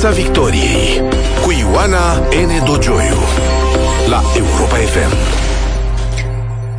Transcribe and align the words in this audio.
Piața 0.00 0.16
Victoriei 0.16 1.02
cu 1.44 1.50
Ioana 1.52 2.16
N. 2.18 2.64
Dogioiu 2.64 3.16
la 4.08 4.22
Europa 4.36 4.74
FM. 4.76 5.16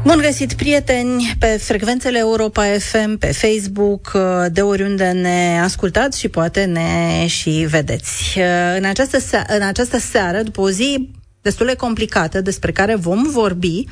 Bun 0.04 0.20
găsit, 0.21 0.54
prieteni, 0.54 1.36
pe 1.39 1.45
frecvențele 1.45 2.18
Europa 2.18 2.63
FM, 2.79 3.18
pe 3.18 3.27
Facebook, 3.32 4.11
de 4.52 4.61
oriunde 4.61 5.09
ne 5.11 5.59
ascultați 5.63 6.20
și 6.20 6.27
poate 6.29 6.63
ne 6.63 7.25
și 7.27 7.50
vedeți. 7.70 8.38
În 8.77 8.84
această, 8.86 9.20
se- 9.20 9.43
în 9.47 9.61
această 9.61 9.97
seară, 9.97 10.41
după 10.41 10.61
o 10.61 10.70
zi 10.70 11.09
destul 11.50 11.66
de 11.66 11.75
complicată, 11.75 12.41
despre 12.41 12.71
care 12.71 12.95
vom 12.95 13.23
vorbi. 13.31 13.86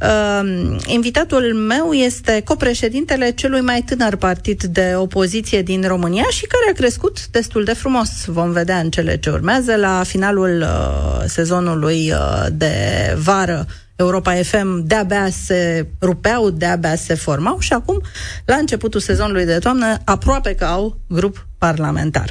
Uh, 0.00 0.76
invitatul 0.86 1.54
meu 1.54 1.92
este 1.92 2.42
copreședintele 2.44 3.30
celui 3.30 3.60
mai 3.60 3.82
tânăr 3.82 4.16
partid 4.16 4.62
de 4.62 4.94
opoziție 4.96 5.62
din 5.62 5.84
România 5.86 6.26
și 6.30 6.46
care 6.46 6.64
a 6.70 6.72
crescut 6.72 7.26
destul 7.26 7.64
de 7.64 7.72
frumos. 7.72 8.08
Vom 8.26 8.50
vedea 8.50 8.78
în 8.78 8.90
cele 8.90 9.16
ce 9.16 9.30
urmează 9.30 9.76
la 9.76 10.02
finalul 10.06 10.60
uh, 10.60 11.24
sezonului 11.26 12.10
uh, 12.10 12.46
de 12.52 12.74
vară 13.22 13.66
Europa 13.96 14.34
FM 14.34 14.82
de-abia 14.84 15.28
se 15.30 15.86
rupeau, 16.00 16.50
de-abia 16.50 16.94
se 16.96 17.14
formau 17.14 17.58
și 17.58 17.72
acum, 17.72 18.02
la 18.44 18.54
începutul 18.54 19.00
sezonului 19.00 19.44
de 19.44 19.58
toamnă, 19.58 19.96
aproape 20.04 20.54
că 20.54 20.64
au 20.64 20.98
grup 21.08 21.46
parlamentar. 21.58 22.30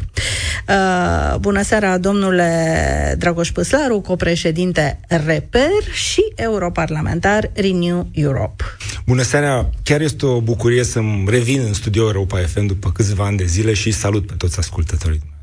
Uh, 0.69 1.35
bună 1.39 1.61
seara, 1.61 1.97
domnule 1.97 3.15
Dragoș 3.17 3.51
Păslaru, 3.51 3.99
copreședinte 3.99 4.99
Reper 5.07 5.83
și 5.93 6.21
europarlamentar 6.35 7.51
Renew 7.53 8.07
Europe. 8.11 8.63
Bună 9.05 9.21
seara! 9.21 9.69
Chiar 9.83 10.01
este 10.01 10.25
o 10.25 10.41
bucurie 10.41 10.83
să-mi 10.83 11.25
revin 11.29 11.61
în 11.67 11.73
studio 11.73 12.03
Europa 12.03 12.37
FM 12.37 12.65
după 12.65 12.91
câțiva 12.91 13.25
ani 13.25 13.37
de 13.37 13.45
zile 13.45 13.73
și 13.73 13.91
salut 13.91 14.27
pe 14.27 14.33
toți 14.37 14.59
ascultătorii 14.59 15.19
noastre. 15.23 15.34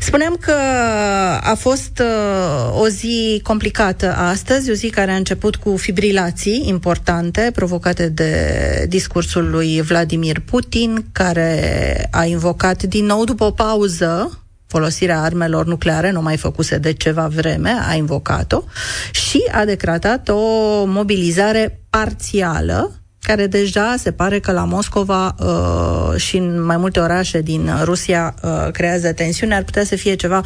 Spuneam 0.00 0.36
că 0.40 0.54
a 1.40 1.54
fost 1.54 2.02
uh, 2.02 2.80
o 2.80 2.88
zi 2.88 3.40
complicată 3.42 4.14
astăzi, 4.16 4.70
o 4.70 4.74
zi 4.74 4.90
care 4.90 5.10
a 5.10 5.16
început 5.16 5.56
cu 5.56 5.76
fibrilații 5.76 6.62
importante 6.66 7.50
provocate 7.54 8.08
de 8.08 8.86
discursul 8.88 9.50
lui 9.50 9.80
Vladimir 9.80 10.40
Putin, 10.40 11.04
care 11.12 12.08
a 12.10 12.24
invocat 12.24 12.82
din 12.82 13.04
nou 13.04 13.24
după 13.24 13.44
o 13.44 13.50
pauză 13.50 14.40
folosirea 14.66 15.20
armelor 15.20 15.66
nucleare, 15.66 16.10
nu 16.10 16.22
mai 16.22 16.36
făcuse 16.36 16.78
de 16.78 16.92
ceva 16.92 17.26
vreme, 17.26 17.76
a 17.88 17.94
invocat-o 17.94 18.62
și 19.10 19.44
a 19.52 19.64
decretat 19.64 20.28
o 20.28 20.84
mobilizare 20.84 21.80
parțială 21.90 22.99
care 23.20 23.46
deja 23.46 23.94
se 23.98 24.12
pare 24.12 24.38
că 24.38 24.52
la 24.52 24.64
Moscova 24.64 25.34
uh, 25.38 26.20
și 26.20 26.36
în 26.36 26.64
mai 26.64 26.76
multe 26.76 27.00
orașe 27.00 27.40
din 27.40 27.70
Rusia 27.82 28.34
uh, 28.42 28.70
creează 28.72 29.12
tensiune, 29.12 29.54
ar 29.54 29.62
putea 29.62 29.84
să 29.84 29.96
fie 29.96 30.14
ceva, 30.14 30.42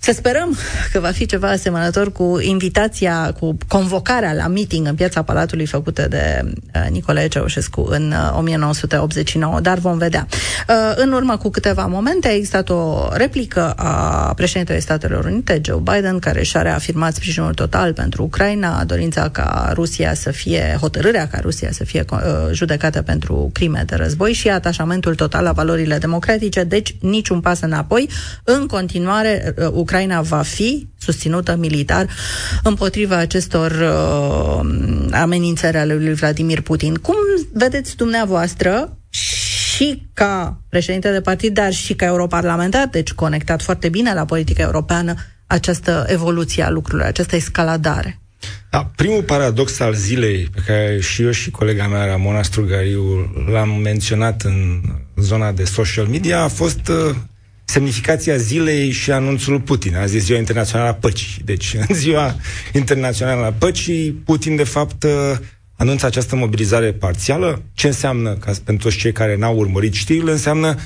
să 0.00 0.12
sperăm 0.12 0.56
că 0.92 1.00
va 1.00 1.10
fi 1.10 1.26
ceva 1.26 1.48
asemănător 1.48 2.12
cu 2.12 2.38
invitația, 2.40 3.32
cu 3.40 3.56
convocarea 3.68 4.32
la 4.32 4.46
meeting 4.46 4.86
în 4.86 4.94
piața 4.94 5.22
Palatului 5.22 5.66
făcută 5.66 6.06
de 6.08 6.42
uh, 6.44 6.86
Nicolae 6.90 7.28
Ceaușescu 7.28 7.86
în 7.90 8.12
uh, 8.12 8.38
1989, 8.38 9.60
dar 9.60 9.78
vom 9.78 9.98
vedea. 9.98 10.26
Uh, 10.68 10.74
în 10.96 11.12
urmă 11.12 11.36
cu 11.36 11.50
câteva 11.50 11.86
momente 11.86 12.28
a 12.28 12.34
existat 12.34 12.68
o 12.68 13.08
replică 13.12 13.70
a 13.70 14.32
președintelui 14.36 14.82
Statelor 14.82 15.24
Unite, 15.24 15.60
Joe 15.64 15.80
Biden, 15.82 16.18
care 16.18 16.42
și-a 16.42 16.62
reafirmat 16.62 17.14
sprijinul 17.14 17.54
total 17.54 17.92
pentru 17.92 18.22
Ucraina, 18.22 18.84
dorința 18.84 19.28
ca 19.28 19.70
Rusia 19.74 20.14
să 20.14 20.30
fie, 20.30 20.76
hotărârea 20.80 21.28
ca 21.28 21.38
Rusia 21.42 21.72
să 21.72 21.84
fie 21.86 22.04
uh, 22.10 22.18
judecată 22.52 23.02
pentru 23.02 23.50
crime 23.52 23.82
de 23.86 23.94
război 23.94 24.32
și 24.32 24.48
atașamentul 24.48 25.14
total 25.14 25.42
la 25.42 25.52
valorile 25.52 25.98
democratice, 25.98 26.64
deci 26.64 26.96
niciun 27.00 27.40
pas 27.40 27.60
înapoi. 27.60 28.08
În 28.44 28.66
continuare, 28.66 29.54
uh, 29.58 29.68
Ucraina 29.72 30.20
va 30.20 30.42
fi 30.42 30.88
susținută 30.98 31.56
militar 31.56 32.06
împotriva 32.62 33.16
acestor 33.16 33.70
uh, 33.70 34.68
amenințări 35.10 35.76
ale 35.76 35.94
lui 35.94 36.14
Vladimir 36.14 36.60
Putin. 36.60 36.94
Cum 36.94 37.14
vedeți 37.52 37.96
dumneavoastră 37.96 38.98
și 39.08 40.08
ca 40.14 40.60
președinte 40.68 41.12
de 41.12 41.20
partid, 41.20 41.54
dar 41.54 41.72
și 41.72 41.94
ca 41.94 42.06
europarlamentar, 42.06 42.88
deci 42.90 43.12
conectat 43.12 43.62
foarte 43.62 43.88
bine 43.88 44.14
la 44.14 44.24
politica 44.24 44.62
europeană, 44.62 45.14
această 45.46 46.04
evoluție 46.08 46.62
a 46.62 46.70
lucrurilor, 46.70 47.06
această 47.06 47.36
escaladare? 47.36 48.20
Da, 48.70 48.90
primul 48.96 49.22
paradox 49.22 49.80
al 49.80 49.94
zilei, 49.94 50.48
pe 50.54 50.60
care 50.66 51.00
și 51.00 51.22
eu 51.22 51.30
și 51.30 51.50
colega 51.50 51.86
mea, 51.86 52.04
Ramona 52.04 52.42
Strugariu, 52.42 53.32
l-am 53.52 53.68
menționat 53.68 54.42
în 54.42 54.80
zona 55.16 55.52
de 55.52 55.64
social 55.64 56.06
media, 56.06 56.42
a 56.42 56.48
fost 56.48 56.88
uh, 56.88 57.14
semnificația 57.64 58.36
zilei 58.36 58.90
și 58.90 59.12
anunțul 59.12 59.60
Putin. 59.60 59.96
Azi 59.96 60.16
e 60.16 60.18
ziua 60.18 60.38
internațională 60.38 60.88
a 60.88 60.94
păcii. 60.94 61.42
Deci, 61.44 61.74
în 61.88 61.94
ziua 62.04 62.36
internațională 62.72 63.44
a 63.44 63.52
păcii, 63.52 64.10
Putin, 64.10 64.56
de 64.56 64.64
fapt, 64.64 65.02
uh, 65.02 65.10
anunță 65.76 66.06
această 66.06 66.36
mobilizare 66.36 66.92
parțială. 66.92 67.62
Ce 67.74 67.86
înseamnă, 67.86 68.34
ca 68.34 68.52
pentru 68.64 68.88
toți 68.88 69.00
cei 69.00 69.12
care 69.12 69.36
n-au 69.36 69.56
urmărit 69.56 69.94
știrile, 69.94 70.30
înseamnă 70.30 70.76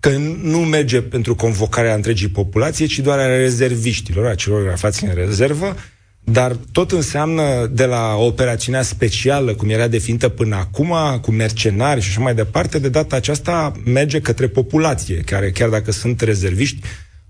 că 0.00 0.10
nu 0.42 0.58
merge 0.58 1.02
pentru 1.02 1.34
convocarea 1.34 1.94
întregii 1.94 2.28
populații, 2.28 2.86
ci 2.86 2.98
doar 2.98 3.18
a 3.18 3.36
rezerviștilor, 3.36 4.26
a 4.26 4.34
celor 4.34 4.70
aflați 4.70 5.04
în 5.04 5.10
rezervă, 5.14 5.76
dar 6.24 6.56
tot 6.72 6.92
înseamnă 6.92 7.66
de 7.72 7.84
la 7.84 8.14
operațiunea 8.16 8.82
specială, 8.82 9.54
cum 9.54 9.68
era 9.68 9.88
definită 9.88 10.28
până 10.28 10.56
acum, 10.56 10.94
cu 11.20 11.30
mercenari 11.30 12.00
și 12.00 12.08
așa 12.08 12.20
mai 12.20 12.34
departe, 12.34 12.78
de 12.78 12.88
data 12.88 13.16
aceasta 13.16 13.72
merge 13.84 14.20
către 14.20 14.48
populație, 14.48 15.16
care 15.16 15.50
chiar 15.50 15.68
dacă 15.68 15.92
sunt 15.92 16.20
rezerviști, 16.20 16.80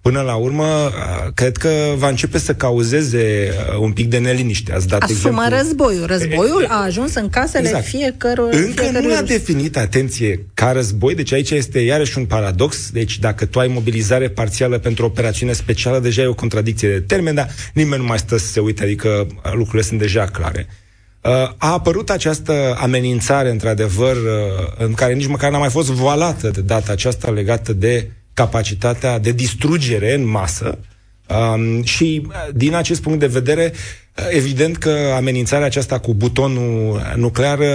până 0.04 0.20
la 0.20 0.34
urmă, 0.34 0.90
cred 1.34 1.56
că 1.56 1.68
va 1.96 2.08
începe 2.08 2.38
să 2.38 2.54
cauzeze 2.54 3.52
un 3.80 3.92
pic 3.92 4.08
de 4.08 4.18
neliniște. 4.18 4.72
Ați 4.72 4.88
dat 4.88 5.02
Asumă 5.02 5.18
exemplu... 5.18 5.56
războiul. 5.58 6.06
Războiul 6.06 6.66
a 6.68 6.82
ajuns 6.82 7.14
în 7.14 7.28
casele 7.28 7.66
Exact. 7.66 7.84
fiecărui 7.84 8.56
Încă 8.56 8.82
fiecărui 8.82 9.06
nu 9.06 9.14
a 9.14 9.18
rus. 9.18 9.28
definit, 9.28 9.76
atenție, 9.76 10.46
ca 10.54 10.72
război, 10.72 11.14
deci 11.14 11.32
aici 11.32 11.50
este 11.50 11.78
iarăși 11.78 12.18
un 12.18 12.24
paradox, 12.24 12.90
deci 12.90 13.18
dacă 13.18 13.46
tu 13.46 13.58
ai 13.58 13.68
mobilizare 13.68 14.28
parțială 14.28 14.78
pentru 14.78 15.04
o 15.04 15.06
operațiune 15.06 15.52
specială, 15.52 15.98
deja 15.98 16.22
e 16.22 16.26
o 16.26 16.34
contradicție 16.34 16.88
de 16.88 17.00
termen, 17.00 17.34
dar 17.34 17.48
nimeni 17.74 18.00
nu 18.02 18.08
mai 18.08 18.18
stă 18.18 18.36
să 18.36 18.46
se 18.46 18.60
uite, 18.60 18.82
adică 18.82 19.26
lucrurile 19.52 19.82
sunt 19.82 19.98
deja 19.98 20.24
clare. 20.24 20.66
Uh, 21.20 21.30
A 21.56 21.72
apărut 21.72 22.10
această 22.10 22.76
amenințare, 22.80 23.50
într-adevăr, 23.50 24.16
uh, 24.16 24.72
în 24.78 24.92
care 24.92 25.12
nici 25.12 25.26
măcar 25.26 25.50
n-a 25.50 25.58
mai 25.58 25.70
fost 25.70 25.90
voalată 25.90 26.48
de 26.48 26.60
data 26.60 26.92
aceasta 26.92 27.30
legată 27.30 27.72
de 27.72 28.10
capacitatea 28.34 29.18
de 29.18 29.32
distrugere 29.32 30.14
în 30.14 30.26
masă 30.26 30.78
um, 31.28 31.82
și 31.82 32.26
uh, 32.26 32.34
din 32.54 32.74
acest 32.74 33.02
punct 33.02 33.18
de 33.18 33.26
vedere 33.26 33.72
uh, 33.72 34.24
evident 34.30 34.76
că 34.76 35.12
amenințarea 35.16 35.66
aceasta 35.66 35.98
cu 35.98 36.14
butonul 36.14 37.02
nuclear 37.16 37.58
uh, 37.58 37.66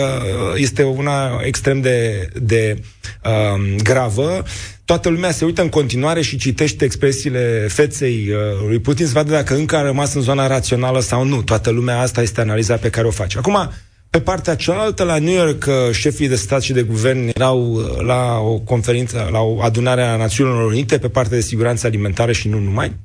este 0.55 0.83
una 0.83 1.39
extrem 1.43 1.81
de, 1.81 2.29
de 2.41 2.81
um, 3.23 3.77
gravă. 3.83 4.43
Toată 4.85 5.09
lumea 5.09 5.31
se 5.31 5.45
uită 5.45 5.61
în 5.61 5.69
continuare 5.69 6.21
și 6.21 6.37
citește 6.37 6.85
expresiile 6.85 7.67
feței 7.69 8.27
uh, 8.29 8.67
lui 8.67 8.79
Putin 8.79 9.05
să 9.05 9.11
vadă 9.13 9.31
dacă 9.31 9.55
încă 9.55 9.75
a 9.75 9.81
rămas 9.81 10.13
în 10.13 10.21
zona 10.21 10.47
rațională 10.47 10.99
sau 10.99 11.23
nu. 11.23 11.41
Toată 11.41 11.69
lumea 11.69 11.99
asta 11.99 12.21
este 12.21 12.41
analiza 12.41 12.75
pe 12.75 12.89
care 12.89 13.07
o 13.07 13.11
face. 13.11 13.37
Acum, 13.37 13.71
pe 14.09 14.19
partea 14.19 14.55
cealaltă, 14.55 15.03
la 15.03 15.17
New 15.17 15.33
York, 15.33 15.65
uh, 15.67 15.73
șefii 15.91 16.27
de 16.27 16.35
stat 16.35 16.61
și 16.61 16.73
de 16.73 16.81
guvern 16.81 17.29
erau 17.33 17.73
uh, 17.73 17.99
la 18.05 18.37
o 18.39 18.59
conferință, 18.59 19.29
la 19.31 19.39
o 19.39 19.61
adunare 19.61 20.01
a 20.03 20.15
Națiunilor 20.15 20.65
Unite 20.65 20.97
pe 20.97 21.09
partea 21.09 21.37
de 21.37 21.43
siguranță 21.43 21.87
alimentară 21.87 22.31
și 22.31 22.47
nu 22.47 22.59
numai. 22.59 22.95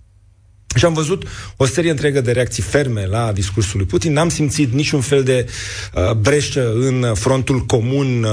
Și 0.76 0.84
am 0.84 0.92
văzut 0.92 1.22
o 1.56 1.66
serie 1.66 1.90
întreagă 1.90 2.20
de 2.20 2.32
reacții 2.32 2.62
ferme 2.62 3.06
la 3.06 3.32
discursul 3.32 3.78
lui 3.78 3.86
Putin. 3.86 4.12
N-am 4.12 4.28
simțit 4.28 4.72
niciun 4.72 5.00
fel 5.00 5.22
de 5.22 5.46
uh, 5.94 6.12
breșă 6.12 6.72
în 6.74 7.14
frontul 7.14 7.60
comun 7.60 8.22
uh, 8.22 8.30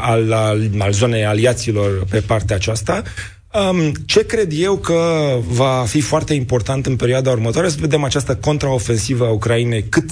al, 0.00 0.32
al, 0.32 0.70
al 0.78 0.92
zonei 0.92 1.24
aliaților 1.24 2.04
pe 2.10 2.20
partea 2.20 2.56
aceasta. 2.56 3.02
Um, 3.70 3.92
ce 4.06 4.26
cred 4.26 4.52
eu 4.54 4.76
că 4.76 5.02
va 5.48 5.84
fi 5.86 6.00
foarte 6.00 6.34
important 6.34 6.86
în 6.86 6.96
perioada 6.96 7.30
următoare 7.30 7.68
să 7.68 7.76
vedem 7.80 8.04
această 8.04 8.36
contraofensivă 8.36 9.24
a 9.26 9.30
Ucrainei 9.30 9.84
cât 9.88 10.10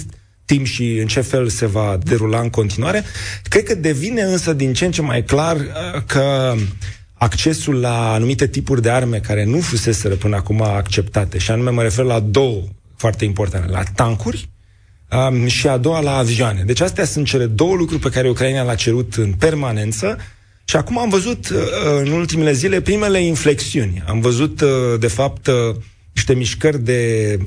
timp 0.48 0.66
și 0.66 0.96
în 0.96 1.06
ce 1.06 1.20
fel 1.20 1.48
se 1.48 1.66
va 1.66 1.98
derula 2.02 2.40
în 2.40 2.50
continuare. 2.50 3.04
Cred 3.42 3.62
că 3.62 3.74
devine 3.74 4.22
însă 4.22 4.52
din 4.52 4.72
ce 4.72 4.84
în 4.84 4.90
ce 4.90 5.02
mai 5.02 5.24
clar 5.24 5.56
uh, 5.56 6.02
că 6.06 6.54
accesul 7.14 7.80
la 7.80 8.12
anumite 8.12 8.46
tipuri 8.46 8.82
de 8.82 8.90
arme 8.90 9.18
care 9.18 9.44
nu 9.44 9.60
fuseseră 9.60 10.14
până 10.14 10.36
acum 10.36 10.62
acceptate, 10.62 11.38
și 11.38 11.50
anume 11.50 11.70
mă 11.70 11.82
refer 11.82 12.04
la 12.04 12.20
două 12.20 12.62
foarte 12.96 13.24
importante, 13.24 13.70
la 13.70 13.82
tancuri 13.94 14.48
um, 15.30 15.46
și 15.46 15.68
a 15.68 15.76
doua 15.76 16.00
la 16.00 16.16
avioane. 16.16 16.62
Deci 16.66 16.80
astea 16.80 17.04
sunt 17.04 17.26
cele 17.26 17.46
două 17.46 17.74
lucruri 17.74 18.02
pe 18.02 18.08
care 18.08 18.28
Ucraina 18.28 18.62
le-a 18.62 18.74
cerut 18.74 19.14
în 19.14 19.32
permanență 19.32 20.18
și 20.64 20.76
acum 20.76 20.98
am 20.98 21.08
văzut 21.08 21.48
uh, 21.48 21.58
în 22.04 22.10
ultimele 22.10 22.52
zile 22.52 22.80
primele 22.80 23.20
inflexiuni. 23.20 24.02
Am 24.06 24.20
văzut, 24.20 24.60
uh, 24.60 24.70
de 24.98 25.08
fapt, 25.08 25.46
uh, 25.46 25.76
niște 26.12 26.34
mișcări 26.34 26.84
de 26.84 27.38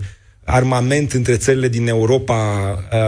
armament 0.52 1.12
între 1.12 1.36
țările 1.38 1.68
din 1.68 1.88
Europa 1.88 2.36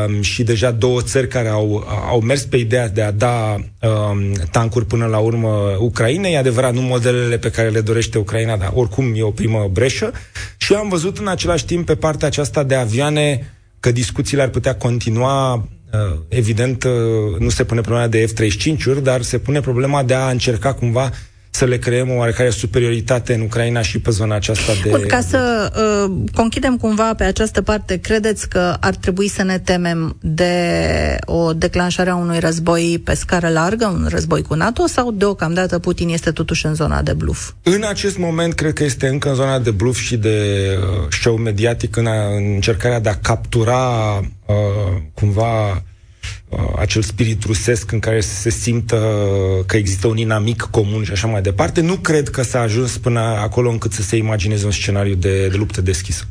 um, 0.07 0.21
și 0.21 0.43
deja 0.43 0.71
două 0.71 1.01
țări 1.01 1.27
care 1.27 1.47
au, 1.47 1.87
au 2.09 2.19
mers 2.21 2.43
pe 2.43 2.57
ideea 2.57 2.89
de 2.89 3.01
a 3.01 3.11
da 3.11 3.55
um, 3.55 4.31
tancuri 4.51 4.85
până 4.85 5.05
la 5.05 5.17
urmă 5.17 5.77
Ucrainei. 5.79 6.33
E 6.33 6.37
adevărat, 6.37 6.73
nu 6.73 6.81
modelele 6.81 7.37
pe 7.37 7.49
care 7.49 7.69
le 7.69 7.81
dorește 7.81 8.17
Ucraina, 8.17 8.57
dar 8.57 8.71
oricum 8.73 9.13
e 9.15 9.21
o 9.23 9.29
primă 9.31 9.69
breșă. 9.71 10.11
Și 10.57 10.73
am 10.73 10.89
văzut 10.89 11.17
în 11.17 11.27
același 11.27 11.65
timp 11.65 11.85
pe 11.85 11.95
partea 11.95 12.27
aceasta 12.27 12.63
de 12.63 12.75
avioane 12.75 13.53
că 13.79 13.91
discuțiile 13.91 14.41
ar 14.41 14.49
putea 14.49 14.75
continua 14.75 15.53
uh, 15.53 16.17
Evident, 16.27 16.83
uh, 16.83 16.91
nu 17.39 17.49
se 17.49 17.63
pune 17.63 17.81
problema 17.81 18.07
de 18.07 18.25
F-35-uri, 18.25 19.03
dar 19.03 19.21
se 19.21 19.37
pune 19.37 19.59
problema 19.59 20.03
de 20.03 20.13
a 20.13 20.29
încerca 20.29 20.73
cumva 20.73 21.09
să 21.55 21.65
le 21.65 21.77
creăm 21.77 22.09
o 22.09 22.13
oarecare 22.13 22.49
superioritate 22.49 23.33
în 23.33 23.41
Ucraina 23.41 23.81
și 23.81 23.99
pe 23.99 24.11
zona 24.11 24.35
aceasta 24.35 24.71
de... 24.83 24.89
Bun, 24.89 25.03
ca 25.07 25.21
să 25.21 25.71
uh, 26.07 26.15
conchidem 26.33 26.77
cumva 26.77 27.13
pe 27.13 27.23
această 27.23 27.61
parte, 27.61 27.97
credeți 27.97 28.49
că 28.49 28.77
ar 28.79 28.95
trebui 28.95 29.27
să 29.27 29.43
ne 29.43 29.59
temem 29.59 30.17
de 30.21 30.53
o 31.25 31.53
declanșare 31.53 32.09
a 32.09 32.15
unui 32.15 32.39
război 32.39 33.01
pe 33.03 33.13
scară 33.13 33.49
largă, 33.49 33.85
un 33.85 34.07
război 34.09 34.41
cu 34.41 34.53
NATO, 34.53 34.87
sau 34.87 35.11
deocamdată 35.11 35.79
Putin 35.79 36.09
este 36.09 36.31
totuși 36.31 36.65
în 36.65 36.75
zona 36.75 37.01
de 37.01 37.13
bluff? 37.13 37.51
În 37.63 37.83
acest 37.89 38.17
moment, 38.17 38.53
cred 38.53 38.73
că 38.73 38.83
este 38.83 39.07
încă 39.07 39.29
în 39.29 39.35
zona 39.35 39.59
de 39.59 39.71
bluff 39.71 39.99
și 39.99 40.17
de 40.17 40.67
uh, 40.77 41.07
show 41.09 41.35
mediatic 41.35 41.95
în, 41.95 42.05
a, 42.05 42.35
în 42.35 42.53
încercarea 42.53 42.99
de 42.99 43.09
a 43.09 43.15
captura 43.15 44.17
uh, 44.45 45.01
cumva 45.13 45.83
Uh, 45.83 45.92
acel 46.77 47.01
spirit 47.01 47.43
rusesc 47.43 47.91
în 47.91 47.99
care 47.99 48.19
se 48.19 48.49
simtă 48.49 48.97
că 49.65 49.77
există 49.77 50.07
un 50.07 50.17
inamic 50.17 50.61
comun 50.61 51.03
și 51.03 51.11
așa 51.11 51.27
mai 51.27 51.41
departe, 51.41 51.81
nu 51.81 51.95
cred 51.95 52.29
că 52.29 52.43
s-a 52.43 52.59
ajuns 52.59 52.97
până 52.97 53.19
acolo 53.19 53.69
încât 53.69 53.91
să 53.91 54.01
se 54.01 54.15
imagineze 54.15 54.65
un 54.65 54.71
scenariu 54.71 55.13
de, 55.13 55.47
de 55.47 55.57
luptă 55.57 55.81
deschisă. 55.81 56.23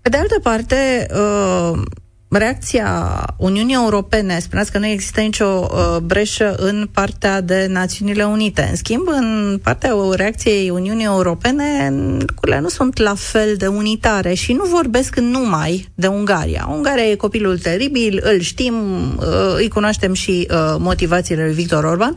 Pe 0.00 0.08
de 0.08 0.16
altă 0.16 0.40
parte, 0.42 1.06
uh, 1.10 1.82
reacția 2.28 3.24
Uniunii 3.36 3.74
Europene, 3.74 4.38
spuneați 4.38 4.72
că 4.72 4.78
nu 4.78 4.86
există 4.86 5.20
nicio 5.20 5.68
uh, 5.70 5.96
breșă 6.02 6.54
în 6.58 6.88
partea 6.92 7.40
de 7.40 7.66
Națiunile 7.70 8.24
Unite. 8.24 8.66
În 8.70 8.76
schimb, 8.76 9.06
în 9.06 9.60
partea 9.62 9.92
reacției 10.14 10.70
Uniunii 10.70 11.04
Europene, 11.04 11.94
lucrurile 12.18 12.60
nu 12.60 12.68
sunt 12.68 12.98
la 12.98 13.14
fel 13.14 13.54
de 13.56 13.66
unitare 13.66 14.34
și 14.34 14.52
nu 14.52 14.64
vorbesc 14.64 15.16
numai 15.18 15.88
de 15.94 16.06
Ungaria. 16.06 16.68
Ungaria 16.70 17.04
e 17.04 17.14
copilul 17.14 17.58
teribil, 17.58 18.20
îl 18.24 18.40
știm, 18.40 18.74
uh, 19.18 19.54
îi 19.56 19.68
cunoaștem 19.68 20.14
și 20.14 20.48
uh, 20.50 20.74
motivațiile 20.78 21.44
lui 21.44 21.54
Victor 21.54 21.84
Orban, 21.84 22.14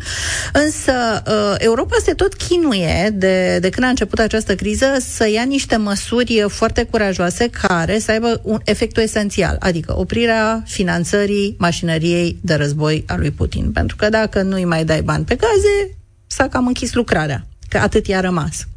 însă 0.53 1.24
uh, 1.27 1.56
Europa 1.57 1.95
se 2.03 2.13
tot 2.13 2.33
chinuie 2.33 3.10
de, 3.13 3.57
de 3.62 3.69
când 3.69 3.86
a 3.86 3.89
început 3.89 4.19
această 4.19 4.56
criză 4.56 4.86
să 5.00 5.30
ia 5.30 5.44
niște 5.44 5.75
măsuri 5.75 6.45
foarte 6.48 6.83
curajoase 6.83 7.50
care 7.68 8.00
să 8.00 8.12
aibă 8.12 8.39
un 8.44 8.60
efectul 8.63 9.03
esențial, 9.03 9.56
adică 9.60 9.95
o 9.98 10.03
oprirea 10.07 10.63
finanțării 10.65 11.56
mașinăriei 11.59 12.38
de 12.42 12.54
război 12.54 13.04
a 13.07 13.15
lui 13.15 13.31
Putin. 13.31 13.71
Pentru 13.71 13.95
că 13.95 14.09
dacă 14.09 14.42
nu-i 14.42 14.65
mai 14.65 14.86
dai 14.86 15.01
bani 15.01 15.25
pe 15.25 15.36
gaze, 15.36 15.98
s-a 16.27 16.48
cam 16.48 16.68
închis 16.68 16.94
lucrarea, 16.94 17.48
că 17.69 17.77
atât 17.77 18.07
i-a 18.07 18.19
rămas. 18.19 18.68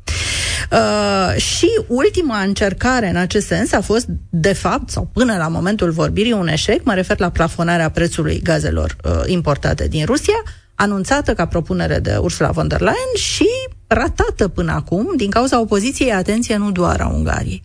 Uh, 0.73 1.41
și 1.41 1.69
ultima 1.87 2.41
încercare 2.41 3.09
în 3.09 3.17
acest 3.17 3.47
sens 3.47 3.73
a 3.73 3.81
fost, 3.81 4.07
de 4.31 4.53
fapt, 4.53 4.91
sau 4.91 5.11
până 5.13 5.37
la 5.37 5.49
momentul 5.49 5.91
vorbirii, 5.91 6.33
un 6.33 6.49
eșec, 6.49 6.85
mă 6.85 6.95
refer 6.95 7.19
la 7.19 7.31
plafonarea 7.31 7.91
prețului 7.91 8.41
gazelor 8.43 8.97
uh, 9.05 9.23
importate 9.27 9.89
din 9.89 10.05
Rusia, 10.05 10.43
anunțată 10.75 11.35
ca 11.35 11.47
propunere 11.47 11.99
de 11.99 12.17
Ursula 12.17 12.51
von 12.51 12.69
der 12.69 12.81
Leyen 12.81 13.15
și 13.17 13.49
ratată 13.87 14.49
până 14.49 14.73
acum 14.73 15.13
din 15.17 15.31
cauza 15.31 15.61
opoziției, 15.61 16.13
atenție, 16.13 16.57
nu 16.57 16.71
doar 16.71 17.01
a 17.01 17.09
Ungariei. 17.09 17.63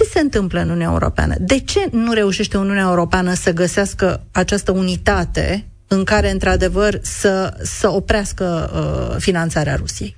Ce 0.00 0.06
se 0.06 0.20
întâmplă 0.20 0.58
în 0.60 0.66
Uniunea 0.68 0.88
Europeană? 0.90 1.34
De 1.40 1.58
ce 1.60 1.88
nu 1.90 2.12
reușește 2.12 2.56
Uniunea 2.56 2.82
Europeană 2.88 3.34
să 3.34 3.52
găsească 3.52 4.26
această 4.32 4.70
unitate 4.72 5.64
în 5.86 6.04
care, 6.04 6.30
într-adevăr, 6.30 6.98
să, 7.02 7.56
să 7.62 7.88
oprească 7.90 8.70
uh, 8.74 9.16
finanțarea 9.18 9.74
Rusiei? 9.74 10.16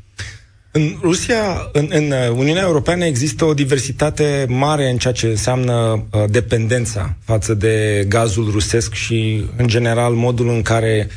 În 0.71 0.97
Rusia, 1.01 1.69
în, 1.73 1.89
în 1.91 2.13
Uniunea 2.37 2.63
Europeană 2.63 3.05
există 3.05 3.45
o 3.45 3.55
diversitate 3.55 4.47
mare 4.49 4.91
în 4.91 4.97
ceea 4.97 5.13
ce 5.13 5.27
înseamnă 5.27 5.73
uh, 6.13 6.25
dependența 6.31 7.17
față 7.25 7.55
de 7.55 8.05
gazul 8.09 8.51
rusesc 8.51 8.93
și, 8.95 9.45
în 9.57 9.67
general, 9.67 10.13
modul 10.13 10.49
în 10.49 10.63
care 10.63 11.09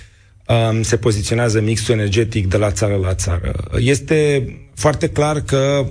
um, 0.70 0.82
se 0.82 0.98
poziționează 0.98 1.62
mixul 1.62 1.94
energetic 1.94 2.48
de 2.48 2.58
la 2.58 2.72
țară 2.72 2.96
la 2.96 3.14
țară. 3.14 3.54
Este 3.78 4.48
foarte 4.76 5.10
clar 5.10 5.42
că 5.42 5.86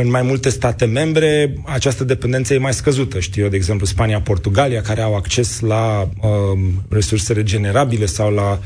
în 0.00 0.10
mai 0.10 0.22
multe 0.22 0.48
state 0.48 0.84
membre 0.84 1.54
această 1.64 2.04
dependență 2.04 2.54
e 2.54 2.58
mai 2.58 2.74
scăzută. 2.74 3.20
Știu 3.20 3.42
eu, 3.42 3.48
de 3.48 3.56
exemplu, 3.56 3.86
Spania, 3.86 4.20
Portugalia, 4.20 4.80
care 4.80 5.00
au 5.00 5.16
acces 5.16 5.60
la 5.60 6.08
um, 6.20 6.84
resurse 6.88 7.32
regenerabile 7.32 8.06
sau 8.06 8.34
la, 8.34 8.60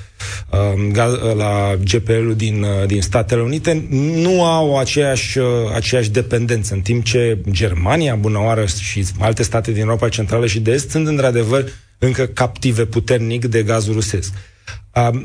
um, 0.75 0.95
la 1.37 1.75
GPL-ul 1.85 2.35
din, 2.37 2.63
uh, 2.63 2.87
din 2.87 3.03
Statele 3.03 3.43
Unite, 3.43 3.87
nu 4.15 4.45
au 4.45 4.79
aceeași, 4.79 5.39
uh, 5.39 5.47
aceeași 5.75 6.11
dependență, 6.11 6.75
în 6.75 6.81
timp 6.81 7.05
ce 7.05 7.39
Germania, 7.51 8.15
bună 8.15 8.39
oară, 8.39 8.67
și 8.67 9.07
alte 9.19 9.43
state 9.43 9.73
din 9.73 9.83
Europa 9.83 10.09
Centrală 10.09 10.47
și 10.47 10.61
de 10.61 10.71
Est 10.71 10.91
sunt, 10.91 11.07
într-adevăr, 11.07 11.65
încă 11.99 12.27
captive 12.27 12.85
puternic 12.85 13.45
de 13.45 13.63
gazul 13.63 13.95
rusesc. 13.95 14.33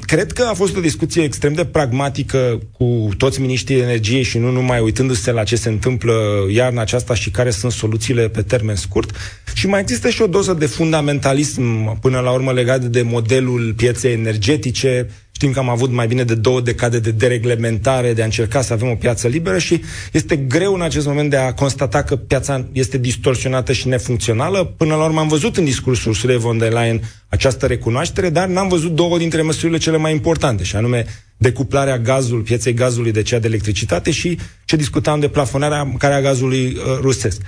Cred 0.06 0.32
că 0.32 0.44
a 0.44 0.54
fost 0.54 0.78
o 0.78 0.80
discuție 0.80 1.24
extrem 1.24 1.54
de 1.54 1.66
pragmatică 1.66 2.60
cu 2.78 3.10
toți 3.18 3.42
miniștrii 3.42 3.80
energiei 3.80 4.24
și 4.24 4.38
nu 4.38 4.52
numai 4.52 4.80
uitându-se 4.80 5.32
la 5.32 5.44
ce 5.44 5.56
se 5.56 5.70
întâmplă 5.70 6.14
iarna 6.50 6.82
aceasta 6.82 7.14
și 7.14 7.32
care 7.32 7.50
sunt 7.50 7.72
soluțiile 7.72 8.30
pe 8.30 8.42
termen 8.42 8.76
scurt. 8.76 9.12
Și 9.54 9.68
mai 9.68 9.80
există 9.80 10.10
și 10.10 10.22
o 10.22 10.28
doză 10.28 10.54
de 10.54 10.66
fundamentalism 10.66 12.00
până 12.00 12.20
la 12.20 12.32
urmă 12.32 12.52
legat 12.52 12.82
de 12.82 13.02
modelul 13.02 13.74
pieței 13.78 14.14
energetice, 14.14 15.10
Știm 15.42 15.54
că 15.54 15.60
am 15.60 15.70
avut 15.70 15.92
mai 15.92 16.08
bine 16.08 16.24
de 16.24 16.36
două 16.36 16.62
decade 16.62 17.00
de 17.00 17.12
dereglementare, 17.12 18.14
de 18.14 18.22
a 18.22 18.26
încerca 18.26 18.62
să 18.62 18.74
avem 18.74 18.90
o 18.90 18.96
piață 18.96 19.28
liberă 19.28 19.58
și 19.58 19.82
este 20.12 20.36
greu 20.36 20.74
în 20.74 20.82
acest 20.82 21.08
moment 21.08 21.30
de 21.30 21.36
a 21.36 21.54
constata 21.54 22.04
că 22.04 22.16
piața 22.16 22.66
este 22.72 22.98
distorsionată 22.98 23.74
și 23.74 23.88
nefuncțională. 23.88 24.64
Până 24.78 24.96
la 24.96 25.04
urmă 25.06 25.20
am 25.20 25.28
văzut 25.28 25.58
în 25.58 25.64
discursul 25.64 26.12
Ursula 26.12 26.38
von 26.38 26.58
der 26.58 26.72
Leyen 26.72 27.02
această 27.28 27.66
recunoaștere, 27.66 28.30
dar 28.30 28.48
n-am 28.48 28.68
văzut 28.68 28.92
două 28.92 29.18
dintre 29.18 29.42
măsurile 29.42 29.78
cele 29.78 29.98
mai 29.98 30.12
importante, 30.12 30.64
și 30.64 30.76
anume 30.76 31.06
decuplarea 31.42 31.98
gazului, 31.98 32.44
pieței 32.44 32.74
gazului 32.74 33.12
de 33.12 33.22
cea 33.22 33.40
de 33.40 33.48
electricitate 33.48 34.12
și 34.12 34.38
ce 34.66 34.76
discutam 34.76 35.20
de 35.20 35.28
plafonarea 35.28 35.94
care 35.98 36.14
a 36.14 36.22
gazului 36.22 36.66
uh, 36.66 36.98
rusesc. 37.02 37.42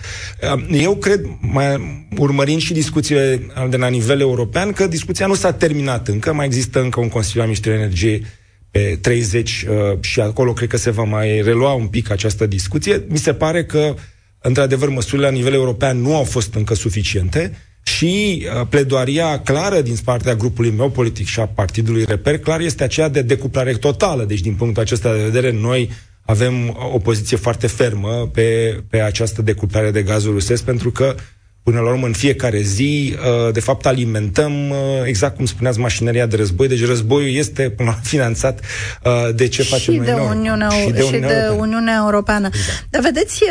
Uh, 0.55 0.65
eu 0.71 0.95
cred, 0.95 1.25
mai 1.39 2.07
urmărind 2.17 2.61
și 2.61 2.73
discuțiile 2.73 3.41
de 3.69 3.77
la 3.77 3.87
nivel 3.87 4.19
european, 4.19 4.71
că 4.71 4.87
discuția 4.87 5.27
nu 5.27 5.33
s-a 5.33 5.53
terminat 5.53 6.07
încă, 6.07 6.33
mai 6.33 6.45
există 6.45 6.81
încă 6.81 6.99
un 6.99 7.07
Consiliu 7.09 7.41
al 7.41 7.47
Ministrului 7.47 7.79
Energiei 7.79 8.25
pe 8.71 8.97
30 9.01 9.65
uh, 9.69 9.97
și 10.01 10.19
acolo 10.19 10.53
cred 10.53 10.69
că 10.69 10.77
se 10.77 10.91
va 10.91 11.03
mai 11.03 11.41
relua 11.41 11.73
un 11.73 11.87
pic 11.87 12.09
această 12.11 12.45
discuție. 12.45 13.05
Mi 13.07 13.17
se 13.17 13.33
pare 13.33 13.65
că, 13.65 13.95
într-adevăr, 14.41 14.89
măsurile 14.89 15.27
la 15.27 15.33
nivel 15.33 15.53
european 15.53 16.01
nu 16.01 16.15
au 16.15 16.23
fost 16.23 16.53
încă 16.53 16.73
suficiente 16.75 17.57
și 17.97 18.45
uh, 18.45 18.67
pledoaria 18.69 19.39
clară 19.39 19.81
din 19.81 19.95
partea 20.03 20.35
grupului 20.35 20.71
meu 20.71 20.89
politic 20.89 21.25
și 21.25 21.39
a 21.39 21.45
partidului 21.45 22.05
Reper, 22.05 22.37
clar 22.39 22.59
este 22.59 22.83
aceea 22.83 23.09
de 23.09 23.21
decuplare 23.21 23.73
totală. 23.73 24.23
Deci, 24.23 24.39
din 24.39 24.53
punctul 24.53 24.81
acesta 24.81 25.13
de 25.13 25.23
vedere, 25.23 25.51
noi 25.51 25.89
avem 26.25 26.77
o 26.93 26.97
poziție 26.97 27.37
foarte 27.37 27.67
fermă 27.67 28.29
pe, 28.33 28.79
pe 28.89 28.99
această 29.01 29.41
decuplare 29.41 29.91
de 29.91 30.01
gazul 30.01 30.31
rusesc, 30.31 30.63
pentru 30.63 30.91
că 30.91 31.15
Până 31.63 31.79
la 31.79 31.89
urmă, 31.89 32.05
în 32.05 32.13
fiecare 32.13 32.61
zi, 32.61 33.15
uh, 33.17 33.53
de 33.53 33.59
fapt, 33.59 33.85
alimentăm, 33.85 34.69
uh, 34.69 34.77
exact 35.05 35.35
cum 35.35 35.45
spuneați, 35.45 35.79
mașinăria 35.79 36.25
de 36.25 36.35
război. 36.35 36.67
Deci 36.67 36.85
războiul 36.85 37.35
este 37.35 37.69
până 37.69 37.89
la 37.89 37.99
finanțat 38.03 38.59
uh, 39.03 39.35
de 39.35 39.47
ce 39.47 39.63
și 39.63 39.69
facem 39.69 40.03
de 40.03 40.11
noi. 40.11 40.27
Uniunea, 40.35 40.69
și 40.69 40.89
de 40.89 41.01
Uniunea, 41.01 41.05
și 41.05 41.11
de 41.11 41.17
Europeană. 41.17 41.61
Uniunea 41.61 41.95
Europeană. 42.03 42.47
Exact. 42.47 42.87
Dar 42.89 43.01
vedeți, 43.01 43.43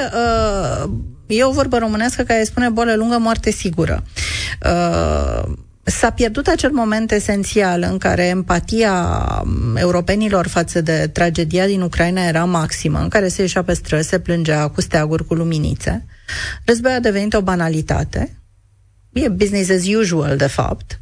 e 1.26 1.44
o 1.44 1.50
vorbă 1.50 1.78
românească 1.78 2.22
care 2.22 2.44
spune 2.44 2.68
boală 2.68 2.94
lungă, 2.96 3.18
moarte 3.18 3.50
sigură. 3.50 4.02
S-a 5.85 6.11
pierdut 6.11 6.47
acel 6.47 6.71
moment 6.71 7.12
esențial 7.12 7.87
în 7.90 7.99
care 7.99 8.25
empatia 8.25 9.18
europenilor 9.75 10.47
față 10.47 10.80
de 10.80 11.11
tragedia 11.12 11.66
din 11.66 11.80
Ucraina 11.80 12.23
era 12.23 12.44
maximă, 12.44 12.99
în 12.99 13.09
care 13.09 13.28
se 13.28 13.40
ieșea 13.40 13.62
pe 13.62 13.73
străzi, 13.73 14.09
se 14.09 14.18
plângea 14.18 14.68
cu 14.68 14.80
steaguri, 14.80 15.26
cu 15.26 15.35
luminițe. 15.35 16.06
Războiul 16.64 16.97
a 16.97 17.00
devenit 17.00 17.35
o 17.35 17.42
banalitate. 17.42 18.37
E 19.12 19.28
business 19.28 19.71
as 19.71 19.87
usual, 19.87 20.37
de 20.37 20.47
fapt. 20.47 21.00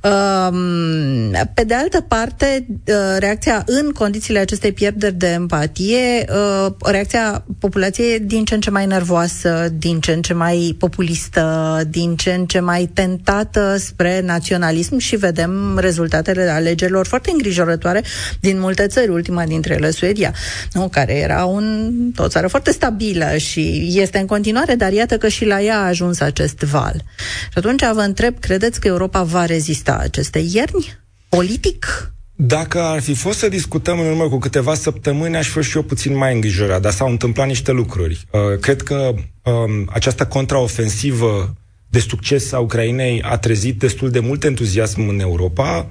Um, 0.00 1.30
pe 1.54 1.64
de 1.64 1.74
altă 1.74 2.00
parte, 2.00 2.66
uh, 2.68 2.94
reacția 3.18 3.62
în 3.66 3.90
condițiile 3.90 4.38
acestei 4.38 4.72
pierderi 4.72 5.14
de 5.14 5.26
empatie, 5.26 6.24
uh, 6.28 6.72
reacția 6.84 7.44
populației 7.58 8.20
din 8.20 8.44
ce 8.44 8.54
în 8.54 8.60
ce 8.60 8.70
mai 8.70 8.86
nervoasă, 8.86 9.68
din 9.78 10.00
ce 10.00 10.12
în 10.12 10.22
ce 10.22 10.34
mai 10.34 10.76
populistă, 10.78 11.82
din 11.88 12.16
ce 12.16 12.32
în 12.32 12.46
ce 12.46 12.60
mai 12.60 12.90
tentată 12.94 13.76
spre 13.78 14.20
naționalism 14.20 14.98
și 14.98 15.16
vedem 15.16 15.78
rezultatele 15.78 16.42
alegerilor 16.42 17.06
foarte 17.06 17.30
îngrijorătoare 17.30 18.02
din 18.40 18.60
multe 18.60 18.86
țări, 18.86 19.08
ultima 19.08 19.44
dintre 19.44 19.74
ele 19.74 19.90
Suedia, 19.90 20.34
nu? 20.72 20.88
care 20.88 21.18
era 21.18 21.44
un, 21.44 21.92
o 22.16 22.28
țară 22.28 22.46
foarte 22.46 22.70
stabilă 22.70 23.36
și 23.36 23.92
este 23.94 24.18
în 24.18 24.26
continuare, 24.26 24.74
dar 24.74 24.92
iată 24.92 25.18
că 25.18 25.28
și 25.28 25.44
la 25.44 25.62
ea 25.62 25.78
a 25.78 25.86
ajuns 25.86 26.20
acest 26.20 26.58
val. 26.58 26.94
Și 27.42 27.58
atunci 27.58 27.82
vă 27.92 28.00
întreb, 28.00 28.38
credeți 28.38 28.80
că 28.80 28.88
Europa 28.88 29.22
va 29.22 29.44
rezista 29.54 29.96
aceste 29.96 30.38
ierni? 30.38 30.86
Politic? 31.28 32.12
Dacă 32.36 32.80
ar 32.80 33.00
fi 33.00 33.14
fost 33.14 33.38
să 33.38 33.48
discutăm 33.48 34.00
în 34.00 34.06
urmă 34.06 34.28
cu 34.28 34.38
câteva 34.38 34.74
săptămâni, 34.74 35.36
aș 35.36 35.46
fi 35.46 35.52
fost 35.52 35.68
și 35.68 35.76
eu 35.76 35.82
puțin 35.82 36.16
mai 36.16 36.34
îngrijorat, 36.34 36.80
dar 36.80 36.92
s-au 36.92 37.08
întâmplat 37.08 37.46
niște 37.46 37.72
lucruri. 37.72 38.26
Uh, 38.30 38.58
cred 38.60 38.82
că 38.82 39.14
um, 39.42 39.88
această 39.92 40.26
contraofensivă 40.26 41.54
de 41.88 41.98
succes 41.98 42.52
a 42.52 42.58
Ucrainei 42.58 43.22
a 43.22 43.36
trezit 43.36 43.78
destul 43.78 44.10
de 44.10 44.20
mult 44.20 44.44
entuziasm 44.44 45.08
în 45.08 45.20
Europa. 45.20 45.90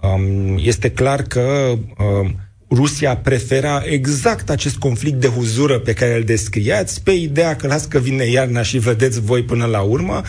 Um, 0.00 0.58
este 0.58 0.90
clar 0.90 1.22
că 1.22 1.72
um, 1.98 2.40
Rusia 2.70 3.16
prefera 3.16 3.82
exact 3.84 4.50
acest 4.50 4.76
conflict 4.76 5.20
de 5.20 5.26
huzură 5.26 5.78
pe 5.78 5.92
care 5.92 6.16
îl 6.16 6.22
descriați, 6.22 7.02
pe 7.02 7.10
ideea 7.10 7.56
că 7.56 7.66
las 7.66 7.84
că 7.84 7.98
vine 7.98 8.24
iarna 8.24 8.62
și 8.62 8.78
vedeți 8.78 9.20
voi 9.20 9.42
până 9.42 9.64
la 9.64 9.80
urmă. 9.80 10.22